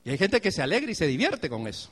Y 0.04 0.10
hay 0.10 0.18
gente 0.18 0.40
que 0.40 0.52
se 0.52 0.62
alegra 0.62 0.90
y 0.90 0.94
se 0.94 1.06
divierte 1.06 1.48
con 1.50 1.66
eso. 1.66 1.90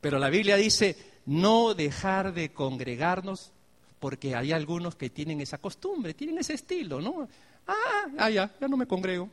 Pero 0.00 0.20
la 0.20 0.30
Biblia 0.30 0.56
dice, 0.56 0.96
no 1.26 1.74
dejar 1.74 2.32
de 2.34 2.52
congregarnos 2.52 3.50
porque 3.98 4.34
hay 4.34 4.52
algunos 4.52 4.94
que 4.96 5.10
tienen 5.10 5.40
esa 5.40 5.58
costumbre, 5.58 6.14
tienen 6.14 6.38
ese 6.38 6.54
estilo, 6.54 7.00
¿no? 7.00 7.28
Ah, 7.66 8.04
ah 8.18 8.30
ya, 8.30 8.54
ya 8.60 8.68
no 8.68 8.76
me 8.76 8.86
congrego. 8.86 9.28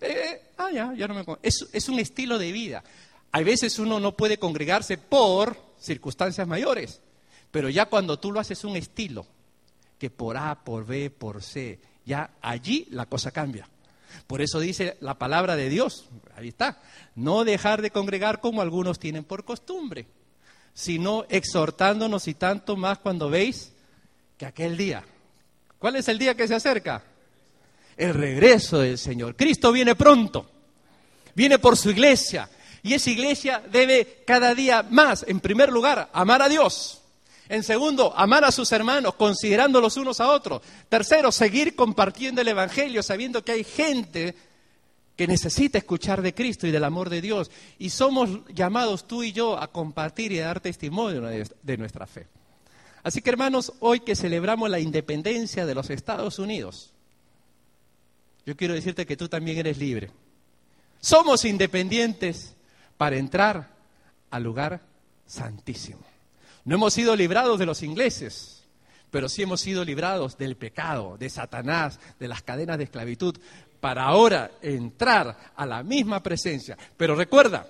Eh, 0.00 0.06
eh, 0.06 0.42
ah, 0.58 0.70
ya, 0.72 0.94
ya 0.94 1.06
no 1.06 1.14
me 1.14 1.24
congrego. 1.24 1.40
Es, 1.42 1.68
es 1.72 1.88
un 1.88 1.98
estilo 1.98 2.38
de 2.38 2.52
vida. 2.52 2.82
Hay 3.32 3.44
veces 3.44 3.78
uno 3.78 4.00
no 4.00 4.16
puede 4.16 4.38
congregarse 4.38 4.98
por 4.98 5.56
circunstancias 5.78 6.46
mayores, 6.46 7.00
pero 7.50 7.68
ya 7.68 7.86
cuando 7.86 8.18
tú 8.18 8.32
lo 8.32 8.40
haces 8.40 8.64
un 8.64 8.76
estilo, 8.76 9.26
que 9.98 10.10
por 10.10 10.36
A, 10.36 10.64
por 10.64 10.86
B, 10.86 11.10
por 11.10 11.42
C, 11.42 11.78
ya 12.04 12.30
allí 12.40 12.86
la 12.90 13.06
cosa 13.06 13.30
cambia. 13.30 13.68
Por 14.26 14.40
eso 14.40 14.58
dice 14.58 14.96
la 15.00 15.18
palabra 15.18 15.56
de 15.56 15.68
Dios, 15.68 16.08
ahí 16.36 16.48
está, 16.48 16.80
no 17.14 17.44
dejar 17.44 17.82
de 17.82 17.90
congregar 17.90 18.40
como 18.40 18.62
algunos 18.62 18.98
tienen 18.98 19.24
por 19.24 19.44
costumbre 19.44 20.06
sino 20.76 21.24
exhortándonos 21.30 22.28
y 22.28 22.34
tanto 22.34 22.76
más 22.76 22.98
cuando 22.98 23.30
veis 23.30 23.72
que 24.36 24.44
aquel 24.44 24.76
día, 24.76 25.02
¿cuál 25.78 25.96
es 25.96 26.06
el 26.08 26.18
día 26.18 26.36
que 26.36 26.46
se 26.46 26.54
acerca? 26.54 27.02
El 27.96 28.12
regreso 28.12 28.80
del 28.80 28.98
Señor. 28.98 29.36
Cristo 29.36 29.72
viene 29.72 29.94
pronto, 29.94 30.46
viene 31.34 31.58
por 31.58 31.78
su 31.78 31.88
iglesia 31.88 32.50
y 32.82 32.92
esa 32.92 33.08
iglesia 33.08 33.62
debe 33.72 34.22
cada 34.26 34.54
día 34.54 34.84
más, 34.90 35.24
en 35.26 35.40
primer 35.40 35.72
lugar, 35.72 36.10
amar 36.12 36.42
a 36.42 36.48
Dios. 36.50 37.00
En 37.48 37.62
segundo, 37.62 38.12
amar 38.14 38.44
a 38.44 38.52
sus 38.52 38.70
hermanos, 38.70 39.14
considerándolos 39.14 39.96
unos 39.96 40.20
a 40.20 40.28
otros. 40.28 40.60
Tercero, 40.90 41.32
seguir 41.32 41.74
compartiendo 41.74 42.42
el 42.42 42.48
Evangelio, 42.48 43.02
sabiendo 43.02 43.42
que 43.42 43.52
hay 43.52 43.64
gente 43.64 44.34
que 45.16 45.26
necesita 45.26 45.78
escuchar 45.78 46.20
de 46.22 46.34
Cristo 46.34 46.66
y 46.66 46.70
del 46.70 46.84
amor 46.84 47.08
de 47.08 47.22
Dios. 47.22 47.50
Y 47.78 47.90
somos 47.90 48.42
llamados 48.54 49.08
tú 49.08 49.22
y 49.22 49.32
yo 49.32 49.58
a 49.58 49.72
compartir 49.72 50.32
y 50.32 50.40
a 50.40 50.46
dar 50.46 50.60
testimonio 50.60 51.22
de 51.62 51.76
nuestra 51.78 52.06
fe. 52.06 52.26
Así 53.02 53.22
que 53.22 53.30
hermanos, 53.30 53.72
hoy 53.80 54.00
que 54.00 54.16
celebramos 54.16 54.68
la 54.68 54.80
independencia 54.80 55.64
de 55.64 55.74
los 55.74 55.90
Estados 55.90 56.38
Unidos, 56.38 56.92
yo 58.44 58.56
quiero 58.56 58.74
decirte 58.74 59.06
que 59.06 59.16
tú 59.16 59.28
también 59.28 59.58
eres 59.58 59.78
libre. 59.78 60.10
Somos 61.00 61.44
independientes 61.44 62.54
para 62.96 63.16
entrar 63.16 63.70
al 64.30 64.42
lugar 64.42 64.82
santísimo. 65.26 66.00
No 66.64 66.74
hemos 66.74 66.94
sido 66.94 67.14
librados 67.16 67.58
de 67.58 67.66
los 67.66 67.82
ingleses, 67.82 68.64
pero 69.10 69.28
sí 69.28 69.42
hemos 69.42 69.60
sido 69.60 69.84
librados 69.84 70.36
del 70.36 70.56
pecado, 70.56 71.16
de 71.16 71.30
Satanás, 71.30 72.00
de 72.18 72.28
las 72.28 72.42
cadenas 72.42 72.78
de 72.78 72.84
esclavitud 72.84 73.38
para 73.80 74.04
ahora 74.04 74.52
entrar 74.62 75.52
a 75.54 75.66
la 75.66 75.82
misma 75.82 76.22
presencia. 76.22 76.76
Pero 76.96 77.14
recuerda 77.14 77.68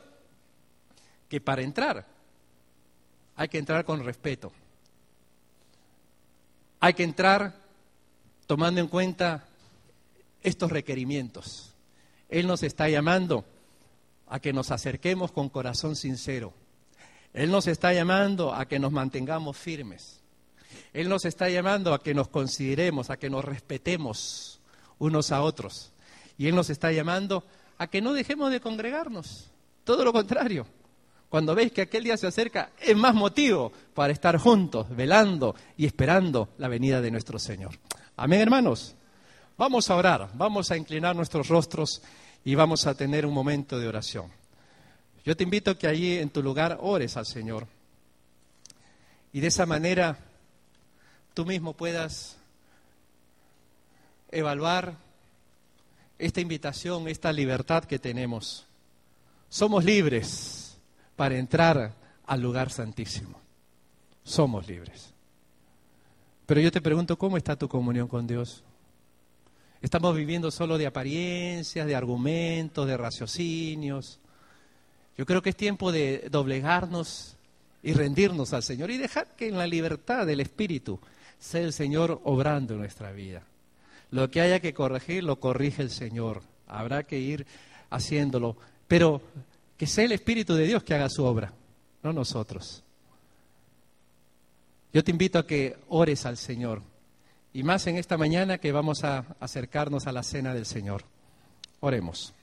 que 1.28 1.40
para 1.40 1.62
entrar 1.62 2.06
hay 3.36 3.48
que 3.48 3.58
entrar 3.58 3.84
con 3.84 4.04
respeto. 4.04 4.52
Hay 6.80 6.94
que 6.94 7.02
entrar 7.02 7.54
tomando 8.46 8.80
en 8.80 8.88
cuenta 8.88 9.44
estos 10.42 10.70
requerimientos. 10.70 11.74
Él 12.28 12.46
nos 12.46 12.62
está 12.62 12.88
llamando 12.88 13.44
a 14.28 14.40
que 14.40 14.52
nos 14.52 14.70
acerquemos 14.70 15.32
con 15.32 15.48
corazón 15.48 15.96
sincero. 15.96 16.52
Él 17.32 17.50
nos 17.50 17.66
está 17.66 17.92
llamando 17.92 18.54
a 18.54 18.66
que 18.66 18.78
nos 18.78 18.92
mantengamos 18.92 19.56
firmes. 19.56 20.20
Él 20.92 21.08
nos 21.08 21.24
está 21.24 21.48
llamando 21.48 21.92
a 21.92 22.02
que 22.02 22.14
nos 22.14 22.28
consideremos, 22.28 23.10
a 23.10 23.18
que 23.18 23.28
nos 23.28 23.44
respetemos 23.44 24.60
unos 24.98 25.32
a 25.32 25.42
otros. 25.42 25.92
Y 26.38 26.48
Él 26.48 26.54
nos 26.54 26.70
está 26.70 26.92
llamando 26.92 27.44
a 27.78 27.86
que 27.86 28.00
no 28.00 28.12
dejemos 28.12 28.50
de 28.50 28.60
congregarnos. 28.60 29.50
Todo 29.84 30.04
lo 30.04 30.12
contrario. 30.12 30.66
Cuando 31.28 31.54
veis 31.54 31.72
que 31.72 31.82
aquel 31.82 32.04
día 32.04 32.16
se 32.16 32.26
acerca, 32.26 32.70
es 32.80 32.96
más 32.96 33.14
motivo 33.14 33.72
para 33.94 34.12
estar 34.12 34.38
juntos, 34.38 34.86
velando 34.90 35.54
y 35.76 35.86
esperando 35.86 36.50
la 36.58 36.68
venida 36.68 37.00
de 37.00 37.10
nuestro 37.10 37.38
Señor. 37.38 37.72
Amén, 38.16 38.40
hermanos. 38.40 38.94
Vamos 39.58 39.90
a 39.90 39.96
orar, 39.96 40.30
vamos 40.34 40.70
a 40.70 40.76
inclinar 40.76 41.16
nuestros 41.16 41.48
rostros 41.48 42.02
y 42.44 42.54
vamos 42.54 42.86
a 42.86 42.94
tener 42.94 43.26
un 43.26 43.34
momento 43.34 43.78
de 43.78 43.88
oración. 43.88 44.30
Yo 45.24 45.36
te 45.36 45.42
invito 45.42 45.76
que 45.76 45.88
allí 45.88 46.18
en 46.18 46.30
tu 46.30 46.42
lugar 46.42 46.78
ores 46.80 47.16
al 47.16 47.26
Señor. 47.26 47.66
Y 49.32 49.40
de 49.40 49.48
esa 49.48 49.66
manera 49.66 50.18
tú 51.34 51.44
mismo 51.44 51.72
puedas 51.72 52.36
evaluar 54.30 54.96
esta 56.18 56.40
invitación, 56.40 57.08
esta 57.08 57.32
libertad 57.32 57.84
que 57.84 57.98
tenemos. 57.98 58.66
Somos 59.48 59.84
libres 59.84 60.78
para 61.14 61.36
entrar 61.36 61.94
al 62.26 62.40
lugar 62.40 62.70
santísimo. 62.70 63.40
Somos 64.24 64.66
libres. 64.66 65.12
Pero 66.46 66.60
yo 66.60 66.70
te 66.70 66.80
pregunto, 66.80 67.18
¿cómo 67.18 67.36
está 67.36 67.56
tu 67.56 67.68
comunión 67.68 68.08
con 68.08 68.26
Dios? 68.26 68.62
Estamos 69.82 70.16
viviendo 70.16 70.50
solo 70.50 70.78
de 70.78 70.86
apariencias, 70.86 71.86
de 71.86 71.94
argumentos, 71.94 72.86
de 72.86 72.96
raciocinios. 72.96 74.18
Yo 75.16 75.26
creo 75.26 75.42
que 75.42 75.50
es 75.50 75.56
tiempo 75.56 75.92
de 75.92 76.28
doblegarnos 76.30 77.36
y 77.82 77.92
rendirnos 77.92 78.52
al 78.52 78.62
Señor 78.62 78.90
y 78.90 78.96
dejar 78.96 79.36
que 79.36 79.48
en 79.48 79.58
la 79.58 79.66
libertad 79.66 80.26
del 80.26 80.40
Espíritu 80.40 80.98
sea 81.38 81.60
el 81.60 81.72
Señor 81.72 82.20
obrando 82.24 82.74
en 82.74 82.80
nuestra 82.80 83.12
vida. 83.12 83.42
Lo 84.10 84.30
que 84.30 84.40
haya 84.40 84.60
que 84.60 84.74
corregir, 84.74 85.24
lo 85.24 85.40
corrige 85.40 85.82
el 85.82 85.90
Señor. 85.90 86.42
Habrá 86.66 87.04
que 87.04 87.18
ir 87.18 87.46
haciéndolo. 87.90 88.56
Pero 88.88 89.20
que 89.76 89.86
sea 89.86 90.04
el 90.04 90.12
Espíritu 90.12 90.54
de 90.54 90.66
Dios 90.66 90.82
que 90.82 90.94
haga 90.94 91.08
su 91.08 91.24
obra, 91.24 91.52
no 92.02 92.12
nosotros. 92.12 92.82
Yo 94.92 95.04
te 95.04 95.10
invito 95.10 95.38
a 95.38 95.46
que 95.46 95.76
ores 95.88 96.24
al 96.24 96.36
Señor. 96.36 96.82
Y 97.52 97.62
más 97.62 97.86
en 97.86 97.96
esta 97.96 98.16
mañana 98.16 98.58
que 98.58 98.72
vamos 98.72 99.04
a 99.04 99.36
acercarnos 99.40 100.06
a 100.06 100.12
la 100.12 100.22
cena 100.22 100.54
del 100.54 100.66
Señor. 100.66 101.04
Oremos. 101.80 102.34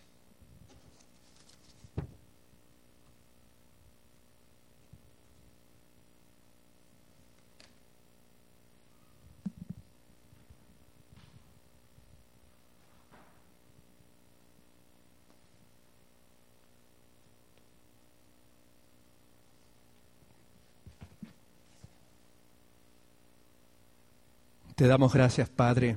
Te 24.84 24.90
damos 24.90 25.14
gracias, 25.14 25.48
Padre, 25.48 25.96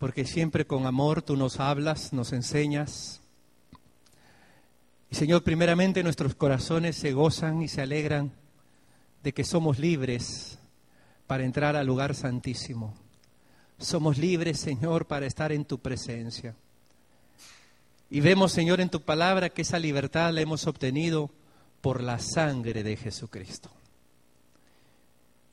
porque 0.00 0.24
siempre 0.24 0.66
con 0.66 0.84
amor 0.84 1.22
tú 1.22 1.36
nos 1.36 1.60
hablas, 1.60 2.12
nos 2.12 2.32
enseñas. 2.32 3.20
Y 5.12 5.14
Señor, 5.14 5.44
primeramente 5.44 6.02
nuestros 6.02 6.34
corazones 6.34 6.96
se 6.96 7.12
gozan 7.12 7.62
y 7.62 7.68
se 7.68 7.82
alegran 7.82 8.32
de 9.22 9.32
que 9.32 9.44
somos 9.44 9.78
libres 9.78 10.58
para 11.28 11.44
entrar 11.44 11.76
al 11.76 11.86
lugar 11.86 12.16
santísimo. 12.16 12.96
Somos 13.78 14.18
libres, 14.18 14.58
Señor, 14.58 15.06
para 15.06 15.26
estar 15.26 15.52
en 15.52 15.64
tu 15.64 15.78
presencia. 15.78 16.56
Y 18.10 18.18
vemos, 18.22 18.50
Señor, 18.50 18.80
en 18.80 18.90
tu 18.90 19.02
palabra 19.02 19.50
que 19.50 19.62
esa 19.62 19.78
libertad 19.78 20.32
la 20.32 20.40
hemos 20.40 20.66
obtenido 20.66 21.30
por 21.80 22.02
la 22.02 22.18
sangre 22.18 22.82
de 22.82 22.96
Jesucristo. 22.96 23.70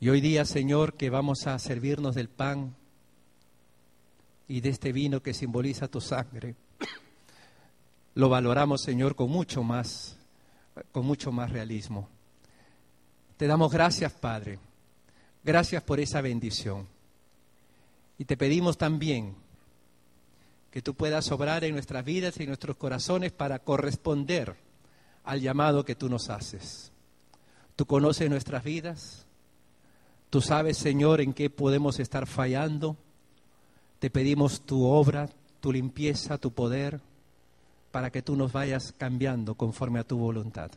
Y 0.02 0.10
hoy 0.10 0.20
día, 0.20 0.45
Señor, 0.45 0.95
que 0.95 1.12
vamos 1.12 1.45
a 1.45 1.60
servirnos 1.60 2.16
del 2.16 2.28
pan 2.28 2.76
y 4.47 4.60
de 4.60 4.70
este 4.70 4.91
vino 4.91 5.22
que 5.22 5.36
simboliza 5.36 5.88
tu 5.88 6.02
sangre, 6.02 6.56
lo 8.16 8.28
valoramos, 8.28 8.82
Señor, 8.82 9.16
con 9.16 9.30
mucho 9.30 9.62
más, 9.62 10.18
con 10.91 11.06
mucho 11.06 11.32
más 11.32 11.52
realismo. 11.52 12.10
Te 13.38 13.45
damos 13.45 13.72
gracias, 13.72 14.12
Padre. 14.12 14.58
Gracias 15.43 15.84
por 15.84 15.99
esa 15.99 16.20
bendición. 16.20 16.88
Y 18.18 18.26
te 18.26 18.38
pedimos 18.38 18.80
también 18.80 19.36
que 20.72 20.82
tú 20.82 20.95
puedas 20.95 21.32
obrar 21.32 21.64
en 21.64 21.74
nuestras 21.74 22.04
vidas 22.04 22.39
y 22.39 22.43
en 22.43 22.49
nuestros 22.49 22.76
corazones 22.76 23.34
para 23.34 23.60
corresponder 23.60 24.56
al 25.24 25.41
llamado 25.41 25.86
que 25.86 25.93
tú 25.93 26.10
nos 26.10 26.32
haces. 26.32 26.91
Tú 27.76 27.86
conoces 27.86 28.28
nuestras 28.32 28.64
vidas, 28.64 29.28
Tú 30.32 30.39
sabes, 30.39 30.77
Señor, 30.77 31.19
en 31.19 31.34
qué 31.34 31.49
podemos 31.49 31.99
estar 31.99 32.25
fallando. 32.25 32.95
Te 33.99 34.09
pedimos 34.09 34.61
tu 34.61 34.86
obra, 34.86 35.29
tu 35.59 35.73
limpieza, 35.73 36.38
tu 36.38 36.51
poder, 36.51 37.01
para 37.91 38.11
que 38.11 38.21
tú 38.21 38.38
nos 38.38 38.53
vayas 38.53 38.93
cambiando 38.97 39.55
conforme 39.55 39.99
a 39.99 40.05
tu 40.05 40.17
voluntad. 40.17 40.71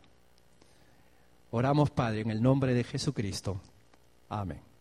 Oramos, 1.51 1.89
Padre, 1.89 2.19
en 2.19 2.31
el 2.31 2.41
nombre 2.41 2.73
de 2.73 2.83
Jesucristo. 2.83 3.61
Amén. 4.27 4.74